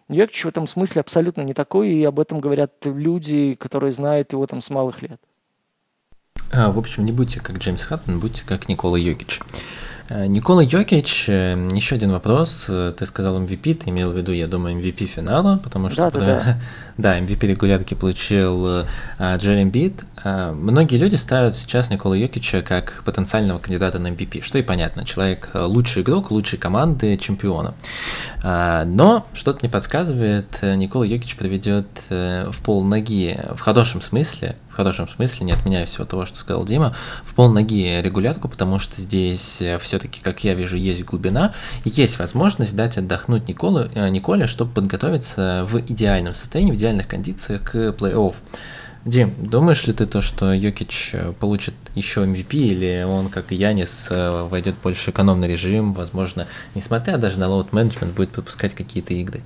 [0.09, 4.47] Йокич в этом смысле абсолютно не такой, и об этом говорят люди, которые знают его
[4.47, 5.21] там с малых лет.
[6.53, 9.41] А, в общем, не будьте как Джеймс Хаттон, будьте как Никола Йокич.
[10.09, 12.67] Э, Никола Йокич, э, еще один вопрос.
[12.69, 16.11] Э, ты сказал MVP, ты имел в виду, я думаю, MVP финала, потому что...
[16.11, 16.61] Да, да, да.
[16.97, 18.85] Да, MVP регулярки получил
[19.19, 20.05] Джерри Бит.
[20.25, 25.05] Многие люди ставят сейчас Никола Йокича как потенциального кандидата на MVP, что и понятно.
[25.05, 27.75] Человек лучший игрок, лучшей команды, чемпиона.
[28.45, 35.09] Но что-то не подсказывает, Никола Йокич проведет в пол ноги, в хорошем смысле, в хорошем
[35.09, 39.63] смысле, не отменяя всего того, что сказал Дима, в пол ноги регулярку, потому что здесь
[39.79, 41.55] все-таки, как я вижу, есть глубина,
[41.85, 47.71] есть возможность дать отдохнуть Николу, э, Николе, чтобы подготовиться в идеальном состоянии, в идеальных кондициях
[47.71, 48.35] к плей-офф.
[49.05, 53.55] Дим, думаешь ли ты то, что Йокич э, получит еще MVP, или он, как и
[53.55, 58.75] Янис, э, войдет в больше экономный режим, возможно, несмотря даже на load management, будет пропускать
[58.75, 59.41] какие-то игры?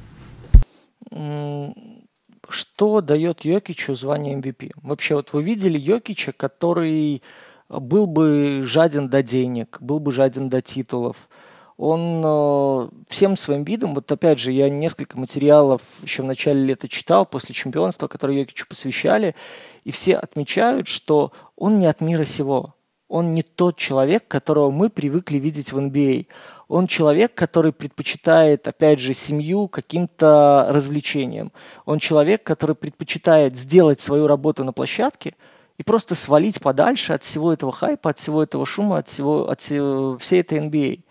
[2.49, 4.73] Что дает Йокичу звание MVP?
[4.83, 7.23] Вообще, вот вы видели Йокича, который
[7.69, 11.29] был бы жаден до денег, был бы жаден до титулов.
[11.77, 16.89] Он э, всем своим видом, вот опять же, я несколько материалов еще в начале лета
[16.89, 19.37] читал после чемпионства, которые Йокичу посвящали,
[19.85, 22.75] и все отмечают, что он не от мира сего.
[23.09, 26.27] Он не тот человек, которого мы привыкли видеть в NBA.
[26.69, 31.51] Он человек, который предпочитает, опять же, семью каким-то развлечением.
[31.87, 35.35] Он человек, который предпочитает сделать свою работу на площадке–
[35.79, 39.61] и просто свалить подальше от всего этого хайпа, от всего этого шума, от, всего, от
[39.61, 41.05] всей этой NBA.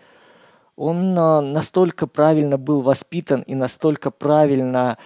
[0.76, 4.98] Он а, настолько правильно был воспитан и настолько правильно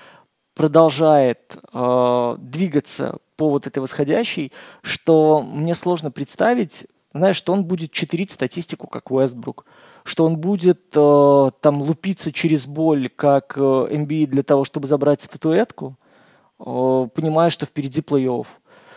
[0.54, 7.90] продолжает э, двигаться по вот этой восходящей, что мне сложно представить, знаешь, что он будет
[7.90, 9.64] читерить статистику, как Уэстбрук,
[10.04, 13.88] что он будет э, там лупиться через боль, как э,
[14.26, 15.96] для того, чтобы забрать статуэтку,
[16.58, 18.46] э, понимая, что впереди плей-офф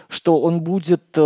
[0.07, 1.19] что он будет, э,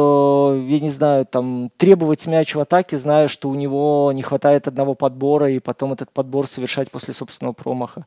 [0.67, 4.95] я не знаю, там, требовать мяч в атаке, зная, что у него не хватает одного
[4.95, 8.05] подбора, и потом этот подбор совершать после собственного промаха.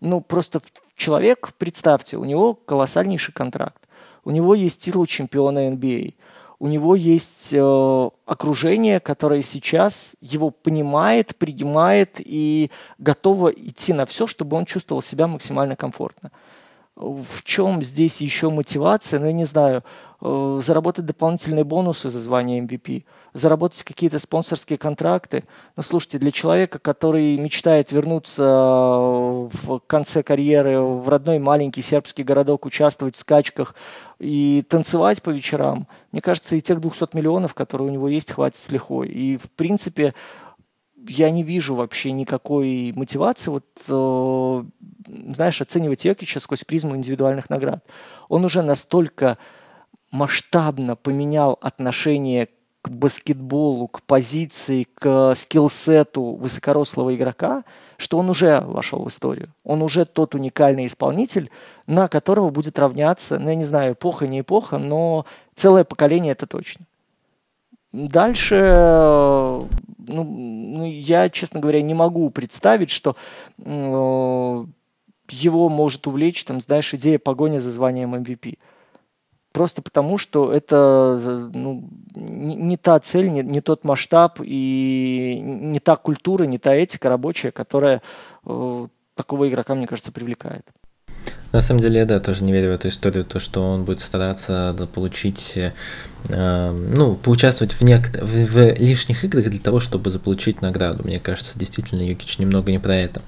[0.00, 0.60] Ну, просто
[0.96, 3.86] человек, представьте, у него колоссальнейший контракт.
[4.24, 6.14] У него есть титул чемпиона NBA.
[6.58, 14.26] У него есть э, окружение, которое сейчас его понимает, принимает и готово идти на все,
[14.26, 16.30] чтобы он чувствовал себя максимально комфортно.
[16.96, 19.18] В чем здесь еще мотивация?
[19.18, 19.82] Ну, я не знаю,
[20.20, 25.42] э, заработать дополнительные бонусы за звание MVP, заработать какие-то спонсорские контракты.
[25.76, 32.64] Ну, слушайте, для человека, который мечтает вернуться в конце карьеры в родной маленький сербский городок,
[32.64, 33.74] участвовать в скачках
[34.20, 38.54] и танцевать по вечерам, мне кажется, и тех 200 миллионов, которые у него есть, хватит
[38.54, 39.08] с лихвой.
[39.08, 40.14] И, в принципе,
[41.08, 44.64] я не вижу вообще никакой мотивации вот, э,
[45.34, 47.84] знаешь, оценивать Йокича сквозь призму индивидуальных наград.
[48.28, 49.38] Он уже настолько
[50.10, 52.48] масштабно поменял отношение
[52.82, 57.64] к баскетболу, к позиции, к скиллсету высокорослого игрока,
[57.96, 59.48] что он уже вошел в историю.
[59.64, 61.50] Он уже тот уникальный исполнитель,
[61.86, 65.24] на которого будет равняться, ну, я не знаю, эпоха, не эпоха, но
[65.54, 66.84] целое поколение это точно.
[67.94, 73.14] Дальше, ну, ну, я, честно говоря, не могу представить, что
[73.58, 74.64] э,
[75.30, 78.58] его может увлечь, там, знаешь, идея погони за званием MVP.
[79.52, 81.20] Просто потому, что это
[81.54, 86.74] ну, не, не та цель, не, не тот масштаб и не та культура, не та
[86.74, 88.02] этика рабочая, которая
[88.44, 90.66] э, такого игрока, мне кажется, привлекает.
[91.52, 94.00] На самом деле, я да, тоже не верю в эту историю, то, что он будет
[94.00, 95.72] стараться заполучить, э,
[96.96, 101.04] ну, поучаствовать в, нек- в, в лишних играх для того, чтобы заполучить награду.
[101.04, 103.22] Мне кажется, действительно, Юкич немного не про это.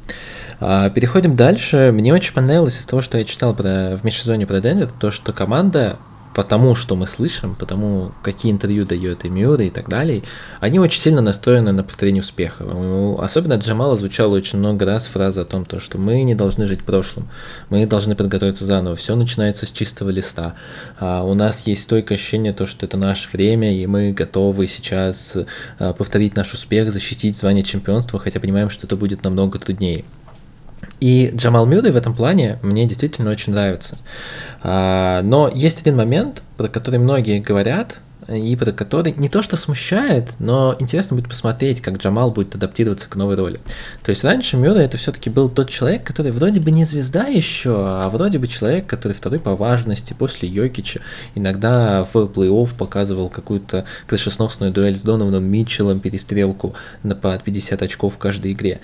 [0.59, 1.93] А, переходим дальше.
[1.93, 5.33] Мне очень понравилось из того, что я читал про, в межсезонье про Денвер, то, что
[5.33, 5.97] команда
[6.37, 10.23] потому что мы слышим, потому какие интервью дает и Мюррей и так далее,
[10.61, 12.63] они очень сильно настроены на повторение успеха.
[13.19, 16.67] Особенно от Джамала звучало очень много раз фраза о том, то, что мы не должны
[16.67, 17.31] жить прошлым,
[17.71, 20.57] мы должны подготовиться заново, все начинается с чистого листа.
[21.01, 25.39] А у нас есть стойкое ощущение, то, что это наше время, и мы готовы сейчас
[25.79, 30.05] а, повторить наш успех, защитить звание чемпионства, хотя понимаем, что это будет намного труднее.
[31.01, 33.99] И Джамал Мюррей в этом плане мне действительно очень нравится.
[34.63, 39.57] А, но есть один момент, про который многие говорят, и про который не то что
[39.57, 43.61] смущает, но интересно будет посмотреть, как Джамал будет адаптироваться к новой роли.
[44.03, 47.75] То есть раньше Мюррей это все-таки был тот человек, который вроде бы не звезда еще,
[47.77, 51.01] а вроде бы человек, который второй по важности после Йокича.
[51.35, 58.15] Иногда в плей-офф показывал какую-то крышесносную дуэль с Донованом Митчеллом, перестрелку на под 50 очков
[58.15, 58.81] в каждой игре.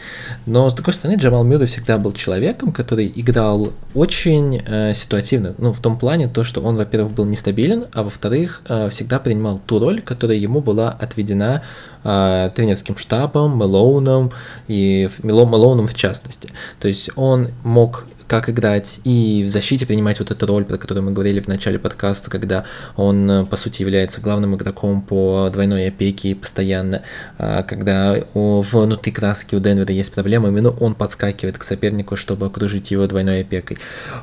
[0.46, 5.54] Но с другой стороны, Джамал Мюррей всегда был человеком, который играл очень э, ситуативно.
[5.58, 9.31] Ну, в том плане, то, что он, во-первых, был нестабилен, а во-вторых, э, всегда при
[9.32, 11.62] принимал ту роль, которая ему была отведена
[12.04, 14.30] э, тренерским штабом, Мелоуном
[14.68, 16.50] и Мелоуном в частности.
[16.78, 21.04] То есть он мог как играть и в защите принимать вот эту роль, про которую
[21.04, 22.64] мы говорили в начале подкаста, когда
[22.96, 27.02] он, э, по сути, является главным игроком по двойной опеке постоянно,
[27.36, 32.90] а, когда внутри краски у Денвера есть проблемы, именно он подскакивает к сопернику, чтобы окружить
[32.90, 33.76] его двойной опекой.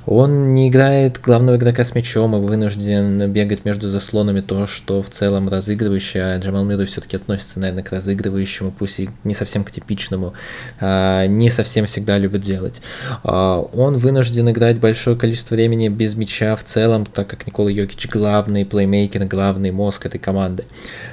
[0.07, 5.11] Он не играет главного игрока с мячом и вынужден бегать между заслонами, то, что в
[5.11, 9.69] целом разыгрывающий, а Джамал Миру все-таки относится, наверное, к разыгрывающему, пусть и не совсем к
[9.69, 10.33] типичному,
[10.79, 12.81] а, не совсем всегда любит делать.
[13.21, 18.65] Он вынужден играть большое количество времени без мяча в целом, так как Никола Йокич главный
[18.65, 20.65] плеймейкер, главный мозг этой команды.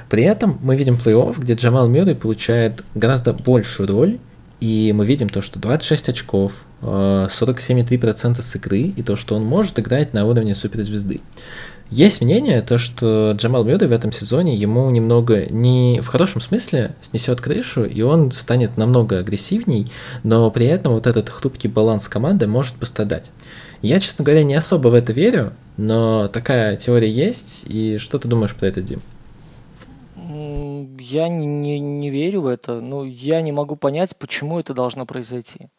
[0.09, 4.17] При этом мы видим плей-офф, где Джамал Мюррей получает гораздо большую роль,
[4.59, 9.45] и мы видим то, что 26 очков, 47,3% э, с игры, и то, что он
[9.45, 11.21] может играть на уровне суперзвезды.
[11.89, 16.95] Есть мнение, то, что Джамал Мюррей в этом сезоне ему немного, не в хорошем смысле,
[17.01, 19.87] снесет крышу, и он станет намного агрессивней,
[20.23, 23.31] но при этом вот этот хрупкий баланс команды может пострадать.
[23.81, 28.27] Я, честно говоря, не особо в это верю, но такая теория есть, и что ты
[28.27, 29.01] думаешь про это, Дим?
[30.99, 35.69] Я не, не верю в это, но я не могу понять, почему это должно произойти.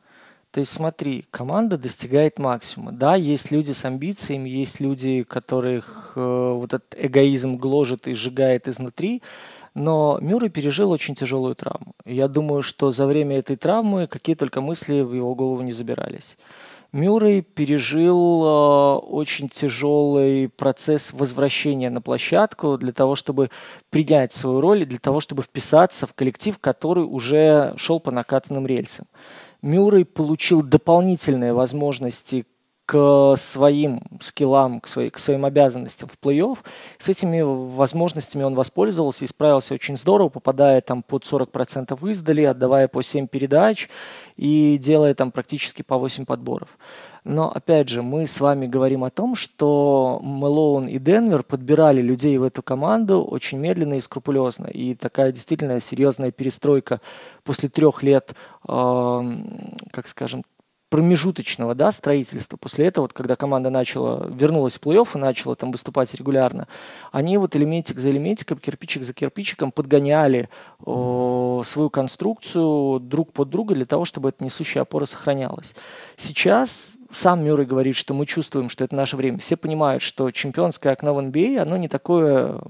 [0.50, 2.92] То есть смотри, команда достигает максимума.
[2.92, 8.66] Да, есть люди с амбициями, есть люди, которых э, вот этот эгоизм гложет и сжигает
[8.66, 9.22] изнутри,
[9.74, 11.92] но Мюррей пережил очень тяжелую травму.
[12.06, 16.38] Я думаю, что за время этой травмы какие только мысли в его голову не забирались.
[16.92, 23.50] Мюррей пережил э, очень тяжелый процесс возвращения на площадку для того, чтобы
[23.90, 28.66] принять свою роль и для того, чтобы вписаться в коллектив, который уже шел по накатанным
[28.66, 29.04] рельсам.
[29.62, 32.46] Мюррей получил дополнительные возможности
[32.88, 36.56] к своим скиллам, к, своей, к своим обязанностям в плей-офф.
[36.96, 42.88] С этими возможностями он воспользовался и справился очень здорово, попадая там под 40% издали, отдавая
[42.88, 43.90] по 7 передач
[44.38, 46.78] и делая там практически по 8 подборов.
[47.24, 52.38] Но опять же, мы с вами говорим о том, что Мэлоун и Денвер подбирали людей
[52.38, 54.68] в эту команду очень медленно и скрупулезно.
[54.68, 57.02] И такая действительно серьезная перестройка
[57.44, 58.34] после трех лет,
[58.66, 59.20] э,
[59.92, 60.42] как скажем,
[60.88, 62.56] промежуточного да, строительства.
[62.56, 66.68] После этого, вот, когда команда начала, вернулась в плей-офф и начала там выступать регулярно,
[67.12, 70.48] они вот элементик за элементиком, кирпичик за кирпичиком подгоняли
[70.84, 75.74] о, свою конструкцию друг под друга для того, чтобы эта несущая опора сохранялась.
[76.16, 79.38] Сейчас сам Мюррей говорит, что мы чувствуем, что это наше время.
[79.38, 82.60] Все понимают, что чемпионское окно в NBA, а, оно не такое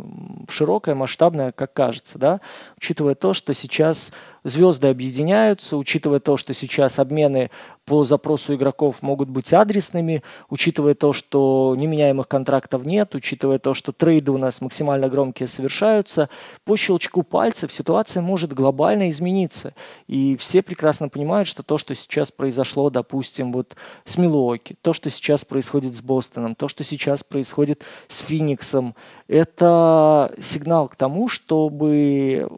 [0.48, 2.40] широкое, масштабное, как кажется, да,
[2.76, 4.12] учитывая то, что сейчас
[4.44, 7.50] звезды объединяются, учитывая то, что сейчас обмены
[7.84, 13.92] по запросу игроков могут быть адресными, учитывая то, что неменяемых контрактов нет, учитывая то, что
[13.92, 16.28] трейды у нас максимально громкие совершаются,
[16.64, 19.72] по щелчку пальцев ситуация может глобально измениться.
[20.06, 23.74] И все прекрасно понимают, что то, что сейчас произошло, допустим, вот
[24.04, 24.27] с Милуоки,
[24.82, 28.94] то, что сейчас происходит с Бостоном, то, что сейчас происходит с Фениксом,
[29.26, 32.48] это сигнал к тому, чтобы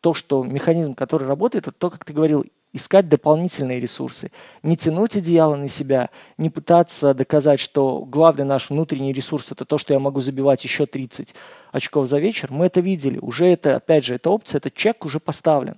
[0.00, 4.30] то, что механизм, который работает, это то, как ты говорил, искать дополнительные ресурсы,
[4.62, 9.78] не тянуть одеяло на себя, не пытаться доказать, что главный наш внутренний ресурс это то,
[9.78, 11.34] что я могу забивать еще 30
[11.70, 12.48] очков за вечер.
[12.50, 15.76] Мы это видели, уже это, опять же, эта опция, этот чек уже поставлен.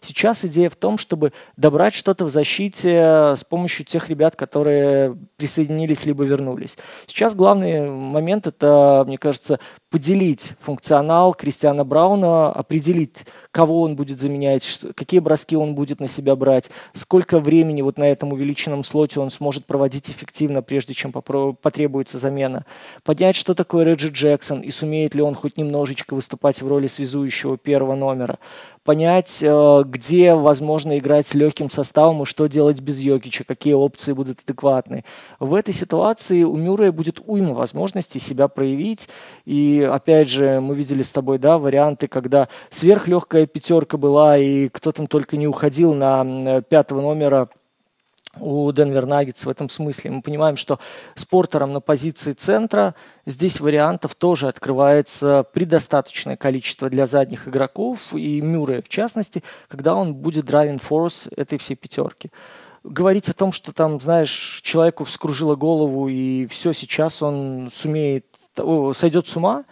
[0.00, 6.06] Сейчас идея в том, чтобы добрать что-то в защите с помощью тех ребят, которые присоединились
[6.06, 6.76] либо вернулись.
[7.06, 14.80] Сейчас главный момент это, мне кажется, поделить функционал Кристиана Брауна, определить, кого он будет заменять,
[14.94, 19.30] какие броски он будет на себя брать, сколько времени вот на этом увеличенном слоте он
[19.30, 22.64] сможет проводить эффективно, прежде чем потребуется замена.
[23.02, 27.58] Понять, что такое Реджи Джексон и сумеет ли он хоть немножечко выступать в роли связующего
[27.58, 28.38] первого номера.
[28.90, 34.40] Понять, э, где возможно играть легким составом и что делать без Йокича, какие опции будут
[34.40, 35.04] адекватны.
[35.38, 39.08] В этой ситуации у Мюррея будет уйма возможностей себя проявить
[39.44, 44.90] и опять же, мы видели с тобой, да, варианты, когда сверхлегкая пятерка была, и кто
[44.90, 47.46] там только не уходил на пятого номера
[48.38, 50.12] у Денвер Наггетс в этом смысле.
[50.12, 50.78] Мы понимаем, что
[51.14, 52.94] с Портером на позиции центра
[53.26, 60.14] здесь вариантов тоже открывается предостаточное количество для задних игроков, и Мюррея в частности, когда он
[60.14, 62.30] будет драйвинг форс этой всей пятерки
[62.82, 68.24] говорить о том, что там, знаешь, человеку вскружило голову, и все, сейчас он сумеет
[68.94, 69.64] сойдет с ума,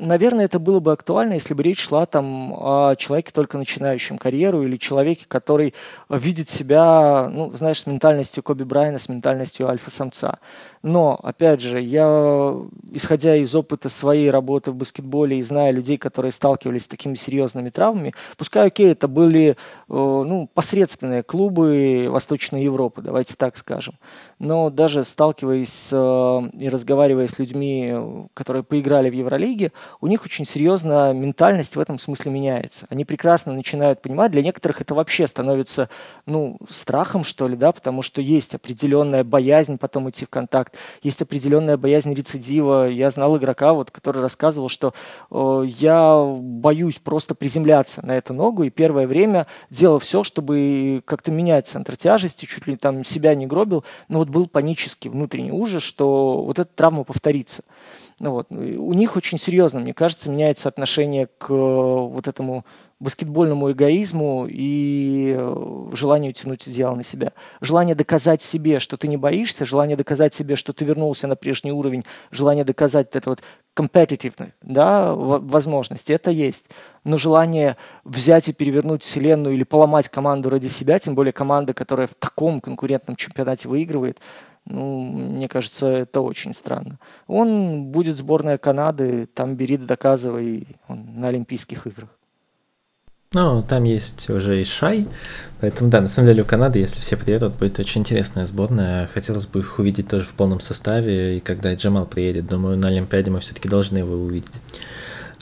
[0.00, 4.62] наверное, это было бы актуально, если бы речь шла там о человеке, только начинающем карьеру,
[4.62, 5.74] или человеке, который
[6.08, 10.38] видит себя, ну, знаешь, с ментальностью Коби Брайана, с ментальностью альфа-самца.
[10.84, 12.54] Но, опять же, я,
[12.92, 17.70] исходя из опыта своей работы в баскетболе и зная людей, которые сталкивались с такими серьезными
[17.70, 19.54] травмами, пускай, окей, это были э,
[19.88, 23.94] ну, посредственные клубы Восточной Европы, давайте так скажем.
[24.38, 29.72] Но даже сталкиваясь э, и разговаривая с людьми, которые поиграли в Евролиге,
[30.02, 32.86] у них очень серьезно ментальность в этом смысле меняется.
[32.90, 35.88] Они прекрасно начинают понимать, для некоторых это вообще становится
[36.26, 41.22] ну, страхом, что ли, да, потому что есть определенная боязнь потом идти в контакт есть
[41.22, 42.88] определенная боязнь рецидива.
[42.88, 44.94] Я знал игрока, вот, который рассказывал, что
[45.30, 51.30] э, я боюсь просто приземляться на эту ногу, и первое время делал все, чтобы как-то
[51.30, 55.82] менять центр тяжести, чуть ли там себя не гробил, но вот был панический внутренний ужас,
[55.82, 57.62] что вот эта травма повторится.
[58.20, 58.46] Ну, вот.
[58.50, 62.64] У них очень серьезно, мне кажется, меняется отношение к э, вот этому
[63.04, 67.32] баскетбольному эгоизму и э, желанию тянуть одеяло на себя.
[67.60, 71.70] Желание доказать себе, что ты не боишься, желание доказать себе, что ты вернулся на прежний
[71.70, 73.42] уровень, желание доказать это вот
[73.76, 76.66] competitive, да, возможности, это есть.
[77.04, 82.06] Но желание взять и перевернуть вселенную или поломать команду ради себя, тем более команда, которая
[82.06, 84.18] в таком конкурентном чемпионате выигрывает,
[84.66, 86.98] ну, мне кажется, это очень странно.
[87.26, 92.08] Он будет сборная Канады, там бери доказывай он на Олимпийских играх.
[93.34, 95.08] Ну, там есть уже и Шай,
[95.60, 99.08] поэтому да, на самом деле у Канады, если все приедут, будет очень интересная сборная.
[99.12, 103.32] Хотелось бы их увидеть тоже в полном составе, и когда Джамал приедет, думаю, на Олимпиаде
[103.32, 104.60] мы все-таки должны его увидеть.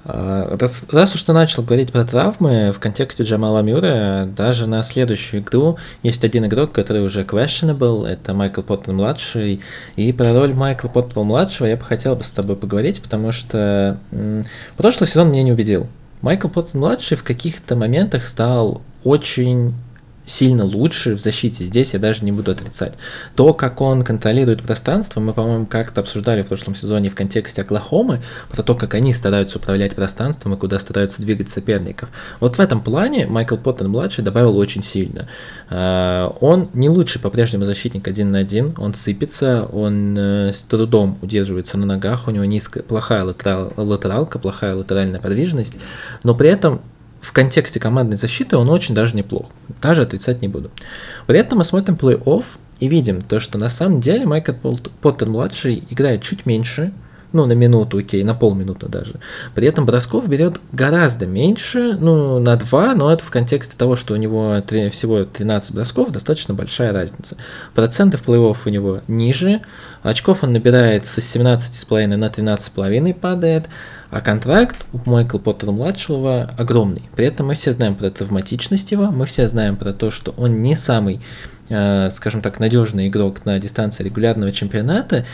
[0.04, 4.82] А, раз, раз уж ты начал говорить про травмы в контексте Джамала Мюра, даже на
[4.82, 9.60] следующую игру есть один игрок, который уже questionable, это Майкл Поттер-младший,
[9.96, 14.44] и про роль Майкла Поттера-младшего я бы хотел бы с тобой поговорить, потому что м-
[14.76, 15.86] прошлый сезон меня не убедил.
[16.22, 19.74] Майкл Поттон-младший в каких-то моментах стал очень
[20.24, 21.64] сильно лучше в защите.
[21.64, 22.94] Здесь я даже не буду отрицать.
[23.34, 28.20] То, как он контролирует пространство, мы, по-моему, как-то обсуждали в прошлом сезоне в контексте Оклахомы,
[28.50, 32.08] про то, как они стараются управлять пространством и куда стараются двигать соперников.
[32.40, 35.28] Вот в этом плане Майкл Поттон-младший добавил очень сильно.
[35.70, 41.18] А, он не лучший по-прежнему защитник один на один, он сыпется, он э, с трудом
[41.22, 45.78] удерживается на ногах, у него низкая, плохая латерал, латералка, плохая латеральная подвижность,
[46.22, 46.82] но при этом
[47.22, 49.46] в контексте командной защиты он очень даже неплох.
[49.80, 50.70] Даже отрицать не буду.
[51.26, 52.44] При этом мы смотрим плей-офф
[52.80, 56.92] и видим то, что на самом деле Майкл Поттер-младший играет чуть меньше,
[57.32, 59.14] ну, на минуту, окей, на полминуты даже.
[59.54, 64.14] При этом бросков берет гораздо меньше, ну, на 2, но это в контексте того, что
[64.14, 67.36] у него 3, всего 13 бросков, достаточно большая разница.
[67.74, 69.62] Процентов плей-офф у него ниже,
[70.02, 73.68] очков он набирает с 17,5 на 13,5 падает,
[74.10, 77.02] а контракт у Майкла Поттера-младшего огромный.
[77.16, 80.60] При этом мы все знаем про травматичность его, мы все знаем про то, что он
[80.60, 81.20] не самый,
[81.70, 85.24] э, скажем так, надежный игрок на дистанции регулярного чемпионата,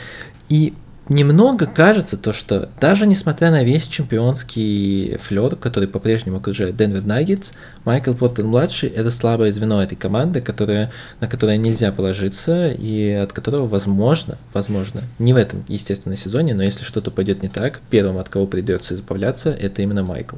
[0.49, 0.75] и
[1.09, 7.53] немного кажется то, что даже несмотря на весь чемпионский флер, который по-прежнему окружает Денвер Наггетс,
[7.85, 13.67] Майкл Поттер-младший– это слабое звено этой команды, которое, на которое нельзя положиться и от которого,
[13.67, 18.29] возможно, возможно, не в этом, естественно, сезоне, но если что-то пойдет не так, первым, от
[18.29, 20.37] кого придется избавляться, это именно Майкл.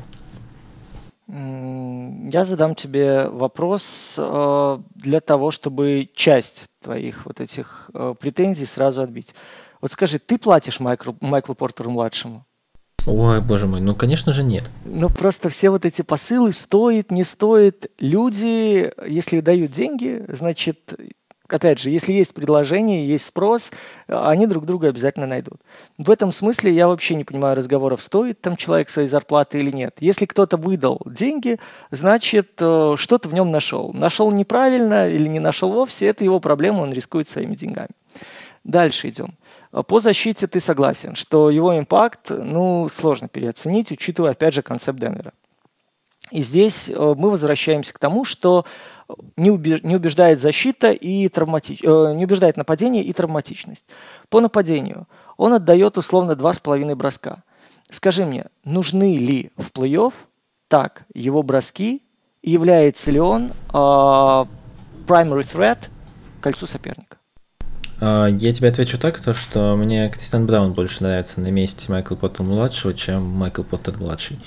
[1.33, 9.03] Я задам тебе вопрос э, для того, чтобы часть твоих вот этих э, претензий сразу
[9.03, 9.35] отбить.
[9.81, 12.45] Вот скажи, ты платишь Майклу, Майклу Портеру-младшему?
[13.07, 14.71] Ой, боже мой, ну, конечно же, нет.
[14.85, 17.91] Ну, просто все вот эти посылы, стоит, не стоит.
[17.99, 20.95] Люди, если дают деньги, значит,
[21.49, 23.73] опять же, если есть предложение, есть спрос,
[24.07, 25.61] они друг друга обязательно найдут.
[25.99, 29.97] В этом смысле я вообще не понимаю разговоров, стоит там человек своей зарплаты или нет.
[30.01, 31.59] Если кто-то выдал деньги,
[31.91, 33.93] значит, э, что-то в нем нашел.
[33.93, 37.91] Нашел неправильно или не нашел вовсе, это его проблема, он рискует своими деньгами.
[38.65, 39.35] Дальше идем.
[39.71, 45.33] По защите ты согласен, что его импакт, ну, сложно переоценить, учитывая, опять же, концепт Денвера.
[46.31, 48.65] И здесь э, мы возвращаемся к тому, что
[49.37, 51.79] не убеждает защита и травмати...
[51.83, 53.85] Э, не убеждает нападение и травматичность.
[54.29, 57.43] По нападению он отдает условно 2,5 броска.
[57.91, 60.15] Скажи мне, нужны ли в плей-офф
[60.69, 62.03] так его броски
[62.43, 64.47] является ли он э, primary
[65.43, 65.89] threat
[66.41, 67.20] кольцу соперника?
[68.01, 72.17] А, я тебе отвечу так, то, что мне Кристиан Браун больше нравится на месте Майкла
[72.17, 74.39] Поттера-младшего, чем Майкл Поттер-младший.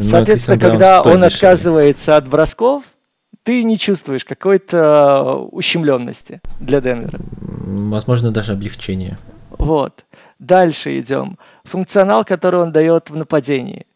[0.00, 1.26] Соответственно, когда он дешевле.
[1.26, 2.84] отказывается от бросков,
[3.42, 7.18] ты не чувствуешь какой-то ущемленности для Денвера.
[7.40, 9.18] Возможно, даже облегчение.
[9.50, 10.04] Вот.
[10.38, 11.38] Дальше идем.
[11.64, 13.86] Функционал, который он дает в нападении.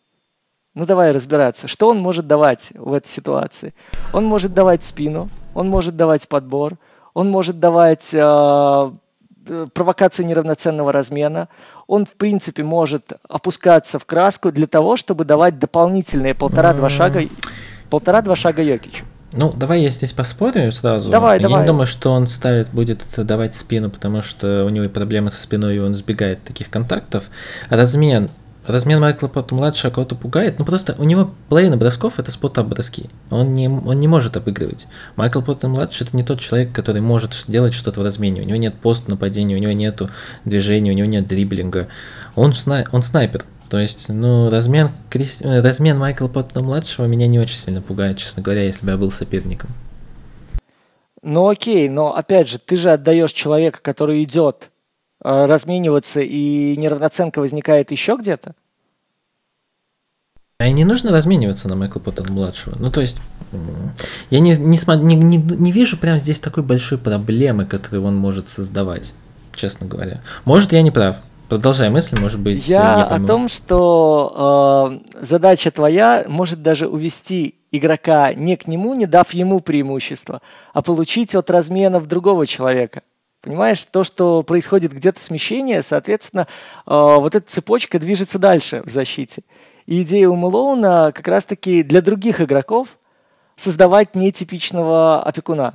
[0.75, 3.73] Ну давай разбираться, что он может давать в этой ситуации.
[4.13, 6.75] Он может давать спину, он может давать подбор,
[7.15, 8.91] он может давать Э,
[9.73, 11.49] провокации неравноценного размена.
[11.87, 17.23] Он, в принципе, может опускаться в краску для того, чтобы давать дополнительные полтора-два шага,
[17.91, 19.05] полтора-два шага Йокичу.
[19.33, 21.11] Ну, давай я здесь поспорю сразу.
[21.11, 21.61] Давай, я давай.
[21.61, 25.77] не думаю, что он ставит, будет давать спину, потому что у него проблемы со спиной,
[25.77, 27.29] и он избегает таких контактов.
[27.69, 28.31] Размен
[28.67, 33.07] размен Майкла младшего кого-то пугает, ну просто у него половина бросков это спот броски.
[33.31, 34.87] Он не, он не может обыгрывать.
[35.17, 38.43] Майкл Поттер младший это не тот человек, который может делать что-то в размене.
[38.43, 40.01] У него нет пост нападения, у него нет
[40.45, 41.89] движения, у него нет дриблинга.
[42.35, 43.45] Он, снай, он снайпер.
[43.69, 44.91] То есть, ну, размен,
[45.43, 49.11] размен Майкла Поттера младшего меня не очень сильно пугает, честно говоря, если бы я был
[49.11, 49.71] соперником.
[51.23, 54.71] Ну окей, но опять же, ты же отдаешь человека, который идет
[55.21, 58.55] размениваться и неравноценка возникает еще где-то?
[60.59, 62.77] А и не нужно размениваться на Майкла Поттера младшего.
[62.79, 63.19] Ну, то есть,
[64.31, 69.13] я не, не, не, не, вижу прямо здесь такой большой проблемы, которую он может создавать,
[69.55, 70.23] честно говоря.
[70.47, 71.17] Может, я не прав.
[71.51, 72.67] Продолжай мысль, может быть.
[72.67, 79.07] Я о том, что э, задача твоя может даже увести игрока не к нему, не
[79.07, 80.41] дав ему преимущество,
[80.73, 83.03] а получить от разменов другого человека.
[83.47, 86.49] Понимаешь, то, что происходит где-то смещение, соответственно,
[86.85, 89.43] э, вот эта цепочка движется дальше в защите.
[89.87, 92.99] И идея у Мэлоуна как раз-таки для других игроков
[93.55, 95.75] создавать нетипичного опекуна.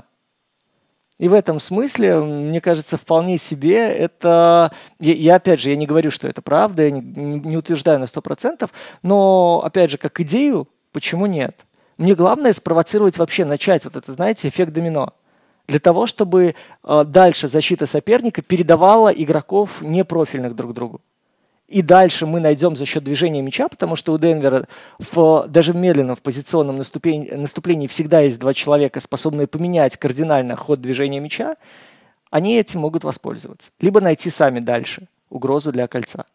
[1.17, 4.73] И в этом смысле, мне кажется, вполне себе это...
[4.99, 8.03] Я, я опять же, я не говорю, что это правда, я не, не утверждаю на
[8.03, 8.69] 100%,
[9.01, 11.61] но, опять же, как идею, почему нет?
[11.97, 15.13] Мне главное спровоцировать вообще, начать вот это, знаете, эффект домино
[15.71, 16.53] для того, чтобы
[16.83, 21.01] э, дальше защита соперника передавала игроков непрофильных друг другу.
[21.71, 24.67] И дальше мы найдем за счет движения мяча, потому что у Денвера
[24.99, 30.57] в, даже в медленном в позиционном наступлении, наступлении всегда есть два человека, способные поменять кардинально
[30.57, 31.55] ход движения мяча,
[32.29, 33.71] они этим могут воспользоваться.
[33.79, 36.25] Либо найти сами дальше угрозу для кольца.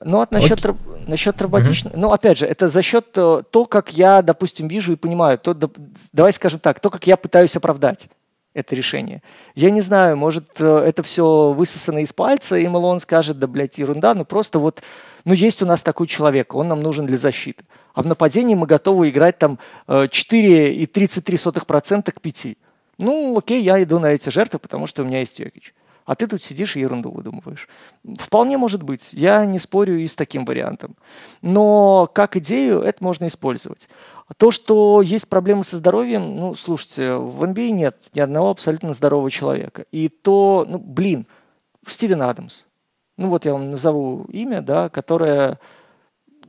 [0.00, 0.76] Ну, вот насчет, okay.
[1.08, 2.00] насчет травматичности, mm-hmm.
[2.00, 5.54] ну, опять же, это за счет э, то, как я, допустим, вижу и понимаю, то,
[5.54, 5.68] да,
[6.12, 8.08] давай скажем так, то, как я пытаюсь оправдать
[8.56, 9.22] это решение.
[9.54, 13.78] Я не знаю, может, э, это все высосано из пальца, и Малон скажет, да, блядь,
[13.78, 14.82] ерунда, ну, просто вот,
[15.24, 17.64] ну, есть у нас такой человек, он нам нужен для защиты.
[17.94, 22.46] а в нападении мы готовы играть там 4,33% э, к 5.
[22.98, 25.74] Ну, окей, я иду на эти жертвы, потому что у меня есть Йокич.
[26.06, 27.68] А ты тут сидишь и ерунду выдумываешь.
[28.18, 29.12] Вполне может быть.
[29.12, 30.96] Я не спорю и с таким вариантом.
[31.42, 33.88] Но как идею это можно использовать.
[34.36, 38.92] То, что есть проблемы со здоровьем, ну, слушайте, в NBA а нет ни одного абсолютно
[38.92, 39.84] здорового человека.
[39.90, 41.26] И то, ну, блин,
[41.86, 42.64] Стивен Адамс.
[43.16, 45.58] Ну, вот я вам назову имя, да, которое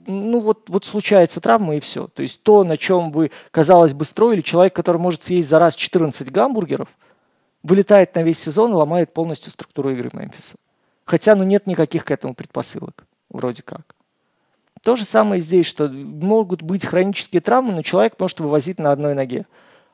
[0.06, 2.08] ну вот, вот случается травма и все.
[2.08, 5.76] То есть то, на чем вы, казалось бы, строили, человек, который может съесть за раз
[5.76, 6.96] 14 гамбургеров,
[7.68, 10.56] вылетает на весь сезон и ломает полностью структуру игры Мемфиса.
[11.06, 13.96] Хотя, ну, нет никаких к этому предпосылок, вроде как.
[14.84, 19.16] То же самое здесь, что могут быть хронические травмы, но человек может вывозить на одной
[19.16, 19.46] ноге.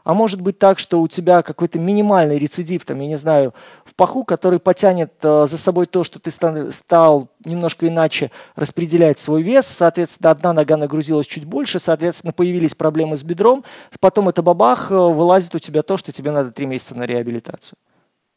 [0.04, 3.54] А может быть так, что у тебя какой-то минимальный рецидив, там, я не знаю,
[3.86, 9.42] в паху, который потянет э, за собой то, что ты стал немножко иначе распределять свой
[9.42, 13.64] вес, соответственно, одна нога нагрузилась чуть больше, соответственно, появились проблемы с бедром,
[14.02, 17.78] потом это бабах, э, вылазит у тебя то, что тебе надо три месяца на реабилитацию.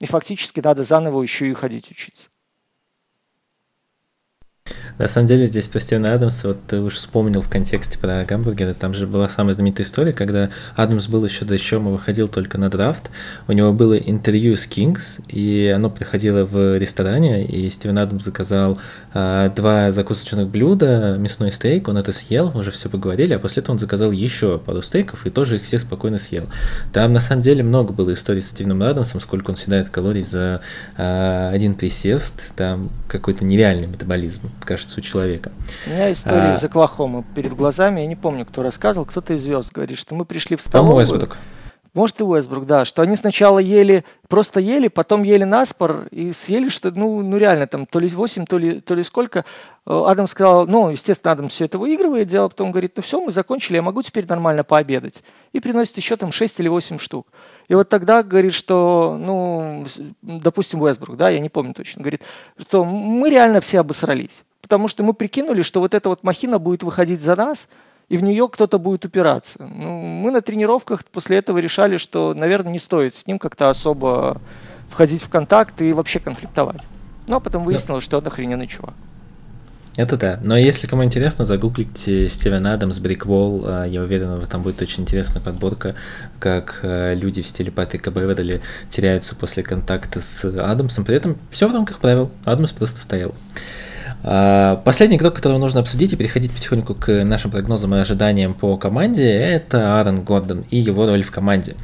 [0.00, 2.28] И фактически надо заново еще и ходить учиться.
[4.98, 8.72] На самом деле здесь про Стивена Адамса, вот ты уж вспомнил в контексте про гамбургеры,
[8.72, 12.70] там же была самая знаменитая история, когда Адамс был еще до чего выходил только на
[12.70, 13.10] драфт,
[13.46, 18.78] у него было интервью с Кингс, и оно проходило в ресторане, и Стивен Адамс заказал
[19.12, 23.74] а, два закусочных блюда, мясной стейк, он это съел, уже все поговорили, а после этого
[23.74, 26.46] он заказал еще пару стейков и тоже их всех спокойно съел.
[26.94, 30.62] Там на самом деле много было историй с Стивеном Адамсом, сколько он съедает калорий за
[30.96, 35.52] а, один присест, там какой-то нереальный метаболизм, кажется, у человека.
[35.86, 36.54] У меня история а...
[36.54, 40.24] из Оклахомы перед глазами, я не помню, кто рассказывал, кто-то из звезд говорит, что мы
[40.24, 41.04] пришли в столовую.
[41.96, 46.68] Может и Уэсбрук, да, что они сначала ели, просто ели, потом ели наспор и съели,
[46.68, 49.46] что, ну, ну реально, там, то ли 8, то ли, то ли сколько.
[49.86, 53.30] Э, Адам сказал, ну, естественно, Адам все это выигрывает, дело, потом говорит, ну все, мы
[53.30, 55.22] закончили, я могу теперь нормально пообедать.
[55.54, 57.28] И приносит еще там 6 или 8 штук.
[57.68, 59.86] И вот тогда говорит, что, ну,
[60.20, 62.20] допустим, Уэсбрук, да, я не помню точно, говорит,
[62.58, 66.82] что мы реально все обосрались потому что мы прикинули, что вот эта вот махина будет
[66.82, 67.68] выходить за нас,
[68.08, 69.64] и в нее кто-то будет упираться.
[69.64, 74.40] Ну, мы на тренировках после этого решали, что, наверное, не стоит с ним как-то особо
[74.88, 76.82] входить в контакт и вообще конфликтовать.
[77.26, 78.94] Ну, а потом выяснилось, что он охрененный чувак.
[79.96, 80.38] Это да.
[80.42, 83.64] Но если кому интересно, загуглите Стивен Адамс, Брикволл.
[83.66, 85.94] А, я уверен, там будет очень интересная подборка,
[86.38, 91.04] как а, люди в стиле Патрика Беверли теряются после контакта с Адамсом.
[91.04, 92.30] При этом все в рамках правил.
[92.44, 93.34] Адамс просто стоял.
[94.28, 98.76] А, последний игрок, которого нужно обсудить и переходить потихоньку к нашим прогнозам и ожиданиям по
[98.76, 101.76] команде, это Аарон Гордон и его роль в команде.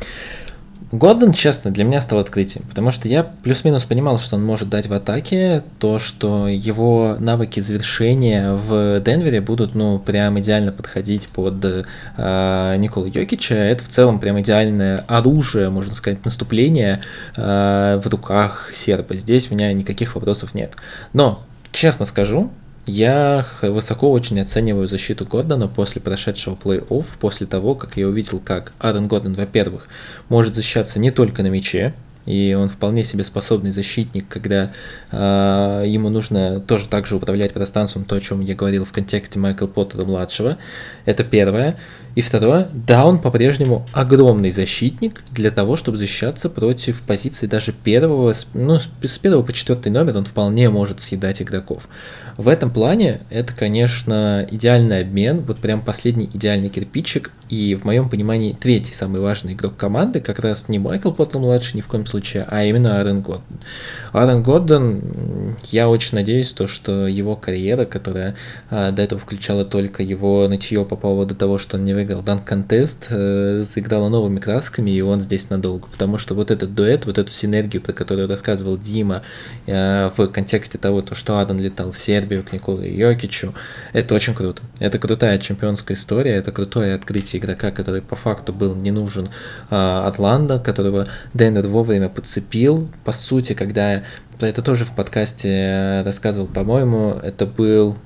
[0.90, 4.88] Гордон, честно, для меня стал открытием, потому что я плюс-минус понимал, что он может дать
[4.88, 11.64] в атаке, то, что его навыки завершения в Денвере будут, ну, прям идеально подходить под
[11.64, 13.54] э, Николу Йокича.
[13.54, 17.00] Это в целом прям идеальное оружие, можно сказать, наступление
[17.36, 19.14] э, в руках серба.
[19.14, 20.74] Здесь у меня никаких вопросов нет.
[21.14, 22.50] Но Честно скажу,
[22.84, 28.72] я высоко очень оцениваю защиту Гордона после прошедшего плей-офф, после того, как я увидел, как
[28.78, 29.88] Аарон Гордон, во-первых,
[30.28, 31.94] может защищаться не только на мяче,
[32.26, 34.70] и он вполне себе способный защитник, когда
[35.10, 39.38] э, ему нужно тоже так же управлять пространством, то, о чем я говорил в контексте
[39.38, 40.58] Майкла Поттера младшего.
[41.04, 41.76] Это первое.
[42.14, 48.34] И второе, да, он по-прежнему огромный защитник для того, чтобы защищаться против позиции даже первого,
[48.52, 51.88] ну, с первого по четвертый номер он вполне может съедать игроков.
[52.36, 58.10] В этом плане это, конечно, идеальный обмен, вот прям последний идеальный кирпичик, и в моем
[58.10, 62.04] понимании третий самый важный игрок команды как раз не Майкл Поттер младший ни в коем
[62.48, 63.42] а именно Аарон Гордон.
[64.12, 65.02] Аарон Гордон,
[65.64, 68.34] я очень надеюсь, то, что его карьера, которая
[68.70, 72.44] а, до этого включала только его нытье по поводу того, что он не выиграл Данк
[72.44, 75.88] Контест, э, заиграла новыми красками, и он здесь надолго.
[75.88, 79.22] Потому что вот этот дуэт, вот эту синергию, про которую рассказывал Дима
[79.66, 83.54] э, в контексте того, то, что Адан летал в Сербию к Николе Йокичу,
[83.92, 84.62] это очень круто.
[84.78, 89.28] Это крутая чемпионская история, это крутое открытие игрока, который по факту был не нужен
[89.70, 89.74] э,
[90.06, 92.88] Атланта, которого Денвер вовремя подцепил.
[93.04, 94.02] По сути, когда
[94.40, 97.96] это тоже в подкасте э, рассказывал, по-моему, это был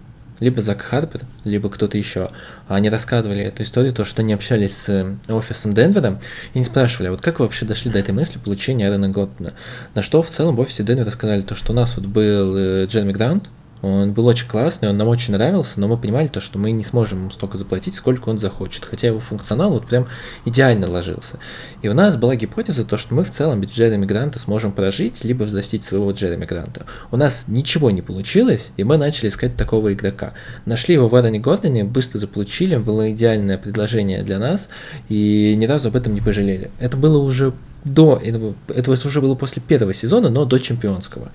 [0.40, 2.30] либо Зак Харпер, либо кто-то еще,
[2.68, 6.20] они рассказывали эту историю, то, что они общались с э, офисом Денвера
[6.54, 9.54] и не спрашивали, вот как вы вообще дошли до этой мысли получения Аарона Готтона.
[9.94, 12.86] На что в целом в офисе Денвера сказали, то, что у нас вот был э,
[12.86, 13.48] Джерми Граунд,
[13.86, 16.82] Он был очень классный, он нам очень нравился, но мы понимали то, что мы не
[16.82, 18.84] сможем ему столько заплатить, сколько он захочет.
[18.84, 20.08] Хотя его функционал вот прям
[20.44, 21.38] идеально ложился.
[21.82, 25.24] И у нас была гипотеза то, что мы в целом без Джереми Гранта сможем прожить,
[25.24, 26.84] либо взрастить своего Джереми Гранта.
[27.12, 30.32] У нас ничего не получилось, и мы начали искать такого игрока.
[30.64, 34.68] Нашли его в Аароне Гордоне, быстро заполучили, было идеальное предложение для нас,
[35.08, 36.72] и ни разу об этом не пожалели.
[36.80, 37.52] Это было уже
[37.84, 41.30] до этого, это уже было после первого сезона, но до чемпионского.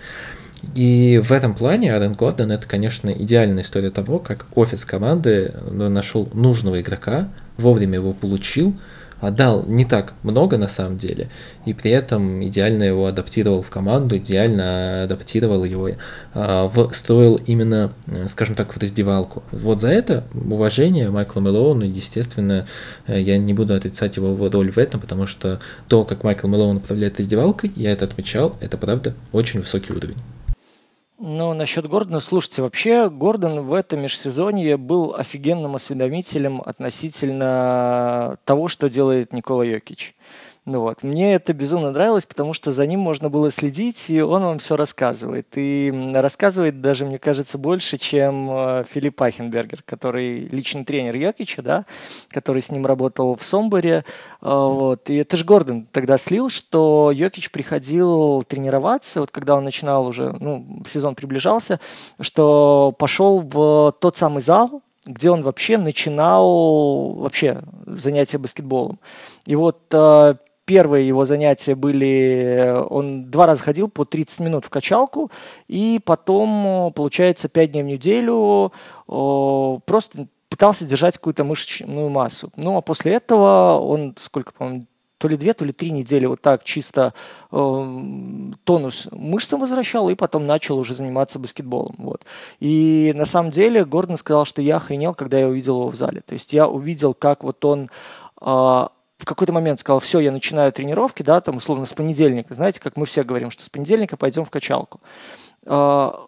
[0.76, 6.30] И в этом плане Аарон Гордон это, конечно, идеальная история того, как офис команды нашел
[6.34, 8.76] нужного игрока, вовремя его получил,
[9.22, 11.30] отдал не так много на самом деле,
[11.66, 15.90] и при этом идеально его адаптировал в команду, идеально адаптировал его,
[16.34, 17.94] э, встроил именно,
[18.28, 19.44] скажем так, в раздевалку.
[19.52, 22.66] Вот за это уважение Майкла Мэлоуну, естественно,
[23.06, 26.78] э, я не буду отрицать его роль в этом, потому что то, как Майкл Мэлоун
[26.78, 30.18] управляет раздевалкой, я это отмечал, это правда очень высокий уровень.
[31.24, 38.90] Ну, насчет Гордона, слушайте, вообще Гордон в этом межсезонье был офигенным осведомителем относительно того, что
[38.90, 40.16] делает Никола Йокич.
[40.66, 41.02] Ну вот.
[41.02, 44.76] Мне это безумно нравилось, потому что за ним можно было следить, и он вам все
[44.76, 45.48] рассказывает.
[45.56, 51.86] И рассказывает даже, мне кажется, больше, чем э, Филипп Ахенбергер, который личный тренер Йокича, да,
[52.30, 54.06] который с ним работал в Сомборе.
[54.44, 55.10] Э, вот.
[55.10, 60.32] И это же Гордон тогда слил, что Йокич приходил тренироваться, вот когда он начинал уже,
[60.40, 61.80] ну, сезон приближался,
[62.20, 69.00] что пошел в тот самый зал, где он вообще начинал вообще занятия баскетболом.
[69.48, 70.36] И вот э,
[70.72, 75.30] первые его занятия были, он два раза ходил по 30 минут в качалку,
[75.68, 78.72] и потом, получается, 5 дней в неделю
[79.86, 82.54] просто пытался держать какую-то мышечную массу.
[82.56, 84.86] Ну, а после этого он, сколько, по-моему,
[85.18, 87.14] то ли две, то ли три недели вот так чисто
[87.52, 88.02] э,
[88.64, 91.96] тонус мышцам возвращал, и потом начал уже заниматься баскетболом.
[91.98, 92.24] Вот.
[92.62, 96.22] И на самом деле Гордон сказал, что я охренел, когда я увидел его в зале.
[96.26, 97.90] То есть я увидел, как вот он
[98.40, 98.86] э,
[99.22, 102.98] в какой-то момент сказал, все, я начинаю тренировки, да, там, условно, с понедельника, знаете, как
[102.98, 105.00] мы все говорим, что с понедельника пойдем в качалку.
[105.68, 106.26] А,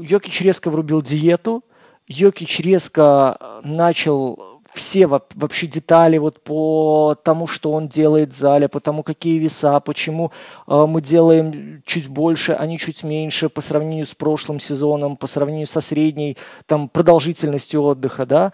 [0.00, 1.64] Йокич резко врубил диету,
[2.06, 8.80] Йокич резко начал все вообще детали вот по тому, что он делает в зале, по
[8.80, 10.32] тому, какие веса, почему
[10.66, 15.26] э, мы делаем чуть больше, а не чуть меньше по сравнению с прошлым сезоном, по
[15.26, 18.52] сравнению со средней там, продолжительностью отдыха, да.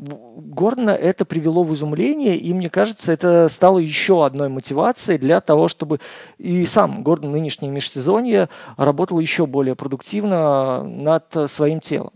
[0.00, 5.68] Гордона это привело в изумление, и мне кажется, это стало еще одной мотивацией для того,
[5.68, 6.00] чтобы
[6.38, 8.48] и сам Гордон нынешнее межсезонье
[8.78, 12.12] работал еще более продуктивно над своим телом.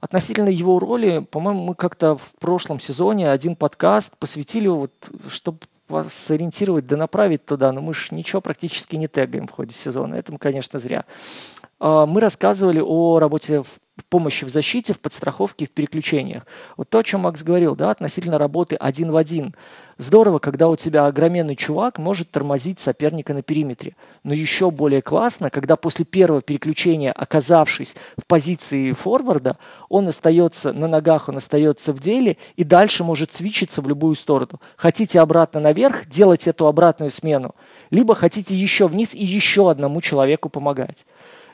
[0.00, 4.92] Относительно его роли, по-моему, мы как-то в прошлом сезоне один подкаст посвятили, вот,
[5.28, 5.58] чтобы
[5.88, 10.16] вас сориентировать да направить туда, но мы же ничего практически не тегаем в ходе сезона.
[10.16, 11.04] Это, конечно, зря.
[11.80, 16.46] А, мы рассказывали о работе в помощи в защите, в подстраховке в переключениях.
[16.76, 19.54] Вот то, о чем Макс говорил, да, относительно работы один в один.
[19.98, 23.96] Здорово, когда у тебя огроменный чувак может тормозить соперника на периметре.
[24.22, 29.56] Но еще более классно, когда после первого переключения, оказавшись в позиции форварда,
[29.88, 34.60] он остается на ногах, он остается в деле и дальше может свичиться в любую сторону.
[34.76, 37.56] Хотите обратно наверх, делать эту обратную смену.
[37.90, 41.04] Либо хотите еще вниз и еще одному человеку помогать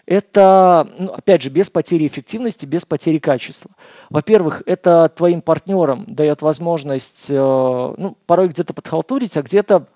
[0.06, 3.70] это, ну, опять же, без потери эффективности, без потери качества.
[4.10, 9.86] Во-первых, это твоим партнерам дает возможность, э, ну, порой где-то подхалтурить, а где-то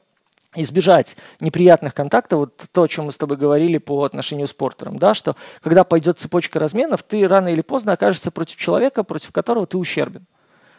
[0.54, 4.98] избежать неприятных контактов, вот то, о чем мы с тобой говорили по отношению с портером,
[4.98, 9.66] да, что когда пойдет цепочка разменов, ты рано или поздно окажешься против человека, против которого
[9.66, 10.26] ты ущербен.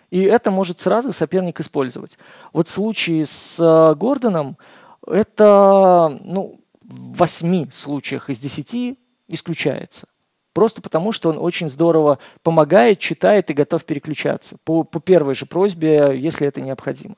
[0.10, 2.18] И это может сразу соперник использовать.
[2.52, 4.58] Вот в случае с э, Гордоном
[5.06, 8.98] это ну, в восьми случаях из десяти
[9.30, 10.08] исключается.
[10.54, 14.58] Просто потому, что он очень здорово помогает, читает и готов переключаться.
[14.66, 17.16] По, по первой же просьбе, если это необходимо.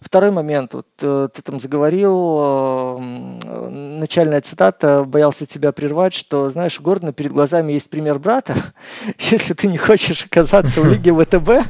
[0.00, 6.80] Второй момент, вот э, ты там заговорил, э, начальная цитата, боялся тебя прервать, что, знаешь,
[6.80, 8.54] у Гордона перед глазами есть пример брата.
[9.18, 11.68] Если ты не хочешь оказаться в лиге ВТБ,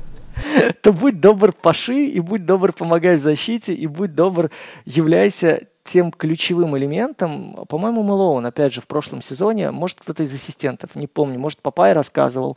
[0.80, 4.50] то будь добр, паши, и будь добр, помогай в защите, и будь добр,
[4.84, 10.94] являйся тем ключевым элементом, по-моему, Мэлоун, опять же, в прошлом сезоне, может, кто-то из ассистентов,
[10.94, 12.56] не помню, может, Папай рассказывал,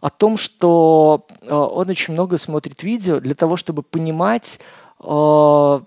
[0.00, 4.58] о том, что э, он очень много смотрит видео для того, чтобы понимать
[5.00, 5.80] э,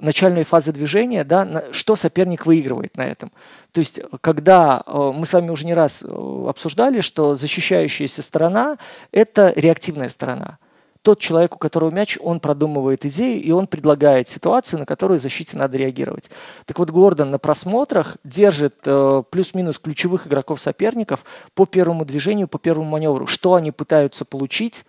[0.00, 3.30] начальные фазы движения, да, на, что соперник выигрывает на этом.
[3.72, 8.78] То есть, когда э, мы с вами уже не раз э, обсуждали, что защищающаяся сторона–
[9.12, 10.58] это реактивная сторона–
[11.06, 15.56] тот человек, у которого мяч, он продумывает идею, и он предлагает ситуацию, на которую защите
[15.56, 16.30] надо реагировать.
[16.64, 21.24] Так вот, Гордон на просмотрах держит э, плюс-минус ключевых игроков соперников
[21.54, 23.28] по первому движению, по первому маневру.
[23.28, 24.84] Что они пытаются получить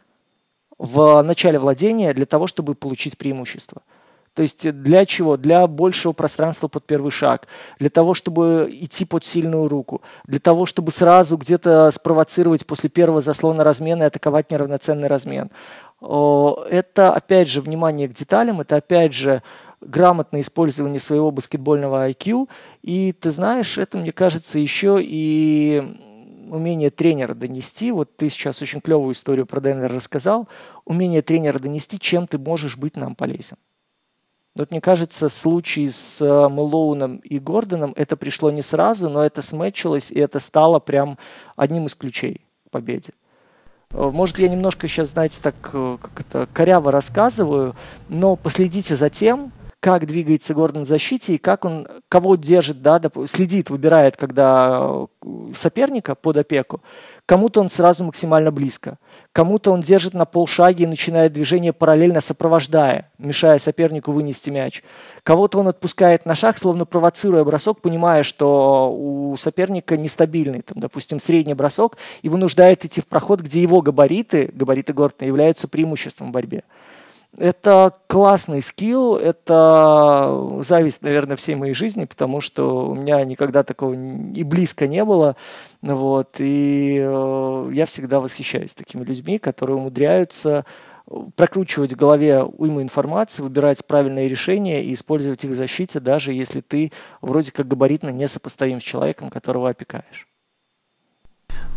[0.79, 3.83] в начале владения для того, чтобы получить преимущество.
[4.37, 5.35] То есть для чего?
[5.35, 7.47] Для большего пространства под первый шаг,
[7.79, 13.19] для того, чтобы идти под сильную руку, для того, чтобы сразу где-то спровоцировать после первого
[13.19, 15.49] заслона размена и атаковать неравноценный размен.
[15.99, 19.41] Это, опять же, внимание к деталям, это, опять же,
[19.81, 22.49] грамотное использование своего баскетбольного IQ.
[22.83, 25.97] И ты знаешь, это, мне кажется, еще и
[26.49, 30.47] умение тренера донести, вот ты сейчас очень клевую историю про Денвер рассказал,
[30.85, 33.57] умение тренера донести, чем ты можешь быть нам полезен.
[34.55, 39.43] Вот мне кажется, случай с э, Мэлоуном и Гордоном, это пришло не сразу, но это
[39.43, 41.19] сметчилось, и это стало прям
[41.55, 43.13] одним из ключей к победе.
[43.93, 47.75] Э, может, я немножко сейчас, знаете, так э, как это, коряво рассказываю,
[48.09, 52.99] но последите за тем, как двигается Гордон в защите и как он, кого держит, да,
[53.25, 55.05] следит, выбирает, когда
[55.53, 56.81] соперника под опеку.
[57.25, 58.97] Кому-то он сразу максимально близко,
[59.33, 64.83] кому-то он держит на полшаге и начинает движение параллельно сопровождая, мешая сопернику вынести мяч.
[65.23, 71.19] Кого-то он отпускает на шаг, словно провоцируя бросок, понимая, что у соперника нестабильный, там, допустим,
[71.19, 76.31] средний бросок, и вынуждает идти в проход, где его габариты, габариты Гортона, являются преимуществом в
[76.31, 76.63] борьбе.
[77.35, 83.93] Это классный скилл, это зависть, наверное, всей моей жизни, потому что у меня никогда такого
[83.93, 85.35] и близко не было.
[85.81, 90.65] Вот, и э, я всегда восхищаюсь такими людьми, которые умудряются
[91.35, 96.61] прокручивать в голове уйму информации, выбирать правильные решения и использовать их в защите, даже если
[96.61, 96.91] ты
[97.21, 100.27] вроде как габаритно несопоставим с человеком, которого опекаешь.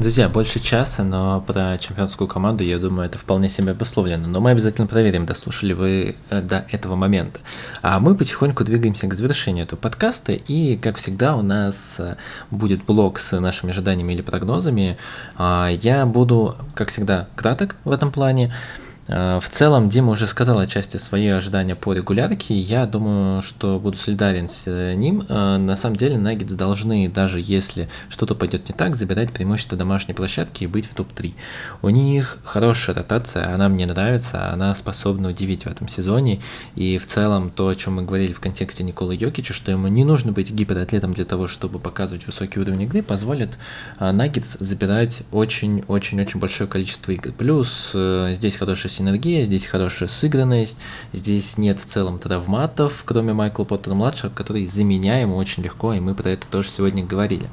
[0.00, 4.28] Друзья, больше часа, но про чемпионскую команду, я думаю, это вполне себе обусловлено.
[4.28, 7.40] Но мы обязательно проверим, дослушали вы э, до этого момента.
[7.82, 10.32] А мы потихоньку двигаемся к завершению этого подкаста.
[10.32, 12.16] И, как всегда, у нас э,
[12.50, 14.96] будет блок с нашими ожиданиями или прогнозами.
[15.36, 18.54] А, я буду, как всегда, краток в этом плане.
[19.10, 22.54] Э, в целом, Дима уже сказал отчасти свои ожидания по регулярке.
[22.54, 25.24] Я думаю, что буду солидарен с э, ним.
[25.28, 30.14] Э, на самом деле, Наггетс должны, даже если что-то пойдет не так, забирать преимущество домашней
[30.14, 31.34] площадки и быть в топ-3.
[31.82, 36.40] У них хорошая ротация, она мне нравится, она способна удивить в этом сезоне.
[36.76, 40.04] И в целом, то, о чем мы говорили в контексте Николы Йокича, что ему не
[40.04, 43.58] нужно быть гиператлетом для того, чтобы показывать высокий уровень игры, позволит
[43.98, 47.32] Наггетс забирать очень-очень-очень большое количество игр.
[47.32, 47.90] Плюс
[48.30, 50.76] здесь хорошая синергия, здесь хорошая сыгранность,
[51.12, 56.30] здесь нет в целом травматов, кроме Майкла Поттера-младшего, который заменяем очень легко, и мы про
[56.30, 57.48] это тоже сегодня говорили.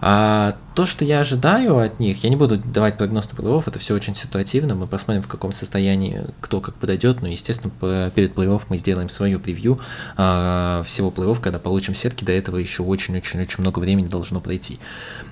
[0.00, 3.94] А то, что я ожидаю от них, я не буду давать прогноз плей это все
[3.96, 7.72] очень ситуативно, мы посмотрим, в каком состоянии кто как подойдет, но, естественно,
[8.14, 9.80] перед плей мы сделаем свою превью
[10.16, 14.78] а, всего плей когда получим сетки, до этого еще очень-очень-очень много времени должно пройти.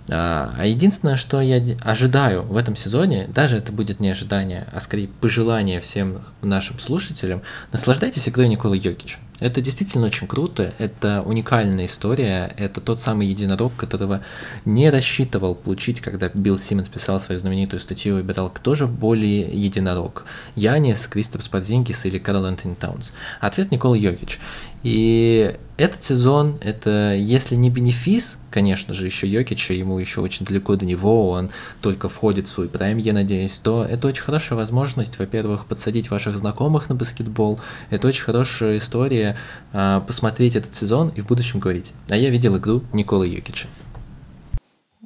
[0.08, 4.80] А, а единственное, что я ожидаю в этом сезоне, даже это будет не ожидание, а
[4.80, 7.42] скорее пожелание всем нашим слушателям,
[7.72, 9.18] наслаждайтесь игрой Николы Йокича.
[9.38, 14.22] Это действительно очень круто, это уникальная история, это тот самый единорог, которого
[14.64, 19.42] не рассчитывал получить, когда Билл Симмонс писал свою знаменитую статью и выбирал, кто же более
[19.42, 20.24] единорог,
[20.54, 23.12] Янис, Кристопс Подзингис или Карл Антони Таунс.
[23.40, 24.38] Ответ Никола Йович.
[24.82, 30.77] И этот сезон, это если не бенефис, конечно же, еще Йокича, ему еще очень далеко
[30.77, 31.51] до него, он
[31.82, 36.39] только входит в свой прайм, я надеюсь, то это очень хорошая возможность, во-первых, подсадить ваших
[36.39, 39.36] знакомых на баскетбол, это очень хорошая история
[39.73, 41.93] а, посмотреть этот сезон и в будущем говорить.
[42.09, 43.69] А я видел игру Николы Йокича.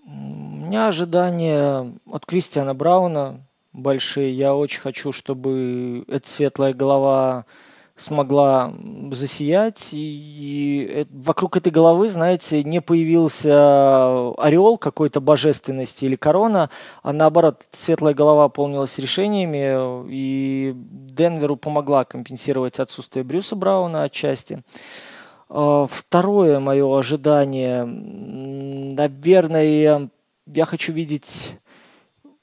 [0.05, 3.41] У меня ожидания от Кристиана Брауна
[3.73, 4.37] большие.
[4.37, 7.45] Я очень хочу, чтобы эта светлая голова
[8.01, 8.73] смогла
[9.13, 16.71] засиять, и, вокруг этой головы, знаете, не появился орел какой-то божественности или корона,
[17.03, 24.63] а наоборот, светлая голова полнилась решениями, и Денверу помогла компенсировать отсутствие Брюса Брауна отчасти.
[25.49, 27.85] А, второе мое ожидание,
[28.95, 30.09] наверное,
[30.47, 31.55] я хочу видеть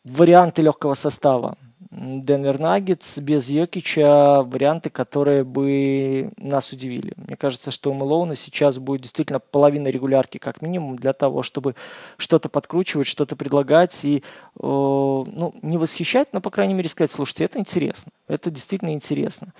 [0.03, 1.57] варианты легкого состава.
[1.89, 7.14] Денвер Наггетс без Йокича варианты, которые бы нас удивили.
[7.15, 11.76] Мне кажется, что у Мэлоуна сейчас будет действительно половина регулярки как минимум для того, чтобы
[12.18, 14.22] что-то подкручивать, что-то предлагать и э,
[14.59, 19.53] ну, не восхищать, но, по крайней мере, сказать, слушайте, это интересно, это действительно интересно.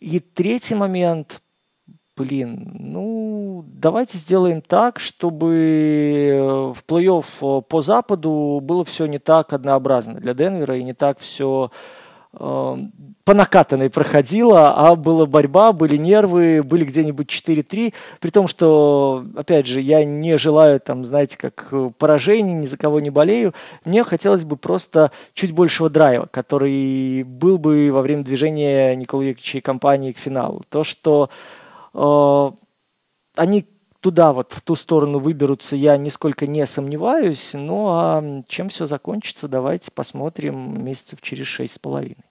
[0.00, 1.42] И третий момент,
[2.20, 9.18] блин, ну, давайте сделаем так, чтобы э, в плей-офф э, по Западу было все не
[9.18, 10.20] так однообразно.
[10.20, 11.70] Для Денвера и не так все
[12.34, 12.76] э,
[13.24, 19.66] по накатанной проходила, а была борьба, были нервы, были где-нибудь 4-3, при том, что, опять
[19.66, 23.54] же, я не желаю, там, знаете, как поражений, ни за кого не болею,
[23.86, 29.58] мне хотелось бы просто чуть большего драйва, который был бы во время движения Николы Йокича
[29.58, 30.62] и компании к финалу.
[30.68, 31.59] То, что э,
[31.92, 33.66] они
[34.00, 37.52] туда вот, в ту сторону выберутся, я нисколько не сомневаюсь.
[37.54, 42.24] Ну а чем все закончится, давайте посмотрим месяцев через шесть с половиной.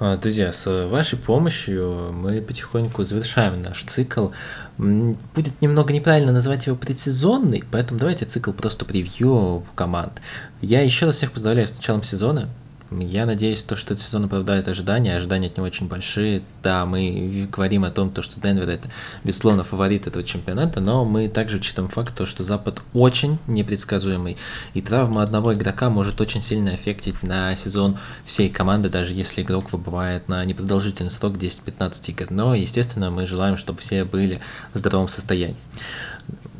[0.00, 4.30] А, друзья, с вашей помощью мы потихоньку завершаем наш цикл.
[4.76, 10.20] Будет немного неправильно назвать его предсезонный, поэтому давайте цикл просто превью команд.
[10.60, 12.48] Я еще раз всех поздравляю с началом сезона.
[12.90, 16.42] Я надеюсь, то, что этот сезон оправдает ожидания, ожидания от него очень большие.
[16.62, 18.88] Да, мы говорим о том, то, что Денвер это,
[19.24, 24.36] безусловно, фаворит этого чемпионата, но мы также учитываем факт, то, что Запад очень непредсказуемый,
[24.74, 29.72] и травма одного игрока может очень сильно аффектить на сезон всей команды, даже если игрок
[29.72, 32.26] выбывает на непродолжительный срок 10-15 игр.
[32.30, 34.40] Но, естественно, мы желаем, чтобы все были
[34.72, 35.56] в здоровом состоянии.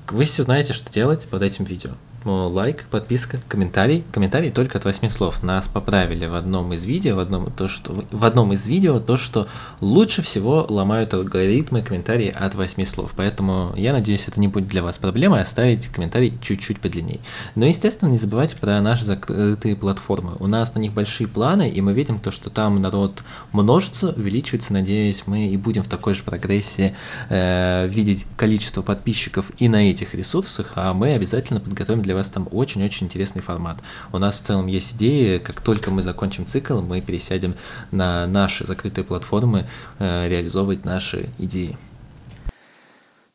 [0.09, 1.93] Вы все знаете, что делать под этим видео
[2.25, 4.05] лайк, подписка, комментарий.
[4.13, 5.43] Комментарий только от 8 слов.
[5.43, 9.17] Нас поправили в одном из видео, в одном, то, что, в одном из видео то,
[9.17, 9.47] что
[9.81, 13.13] лучше всего ломают алгоритмы комментарии от 8 слов.
[13.17, 17.21] Поэтому я надеюсь, это не будет для вас проблемой оставить комментарий чуть-чуть подлинней.
[17.55, 20.37] Но, естественно, не забывайте про наши закрытые платформы.
[20.39, 23.23] У нас на них большие планы, и мы видим то, что там народ
[23.53, 24.73] множится, увеличивается.
[24.73, 26.95] Надеюсь, мы и будем в такой же прогрессии
[27.29, 32.29] э, видеть количество подписчиков и на этих ресурсах, а мы обязательно подготовим для для вас
[32.29, 33.79] там очень-очень интересный формат.
[34.13, 37.55] У нас в целом есть идеи, как только мы закончим цикл, мы пересядем
[37.91, 39.67] на наши закрытые платформы,
[39.99, 41.77] э, реализовывать наши идеи.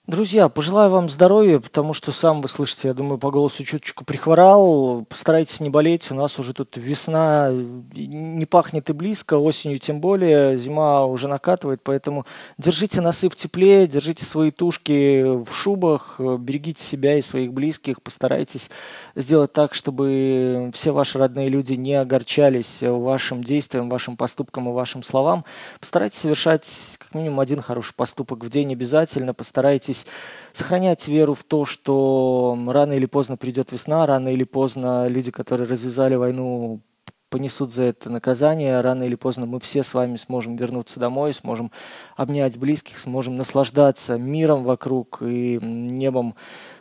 [0.09, 5.05] Друзья, пожелаю вам здоровья, потому что сам вы слышите, я думаю, по голосу чуточку прихворал.
[5.07, 10.57] Постарайтесь не болеть, у нас уже тут весна не пахнет и близко, осенью тем более,
[10.57, 12.25] зима уже накатывает, поэтому
[12.57, 18.71] держите носы в тепле, держите свои тушки в шубах, берегите себя и своих близких, постарайтесь
[19.13, 25.03] сделать так, чтобы все ваши родные люди не огорчались вашим действиям, вашим поступкам и вашим
[25.03, 25.45] словам.
[25.79, 30.05] Постарайтесь совершать как минимум один хороший поступок в день обязательно, постарайтесь старайтесь
[30.53, 35.67] сохранять веру в то, что рано или поздно придет весна, рано или поздно люди, которые
[35.67, 36.81] развязали войну,
[37.29, 38.81] понесут за это наказание.
[38.81, 41.71] Рано или поздно мы все с вами сможем вернуться домой, сможем
[42.17, 46.35] обнять близких, сможем наслаждаться миром вокруг и небом,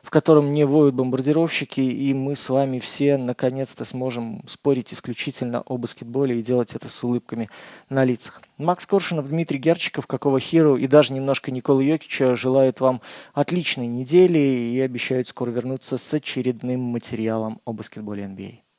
[0.09, 5.76] в котором не воют бомбардировщики, и мы с вами все наконец-то сможем спорить исключительно о
[5.76, 7.51] баскетболе и делать это с улыбками
[7.90, 8.40] на лицах.
[8.56, 13.02] Макс Коршунов, Дмитрий Герчиков, Какого Хиру и даже немножко Никола Йокича желают вам
[13.35, 18.60] отличной недели и обещают скоро вернуться с очередным материалом о баскетболе NBA.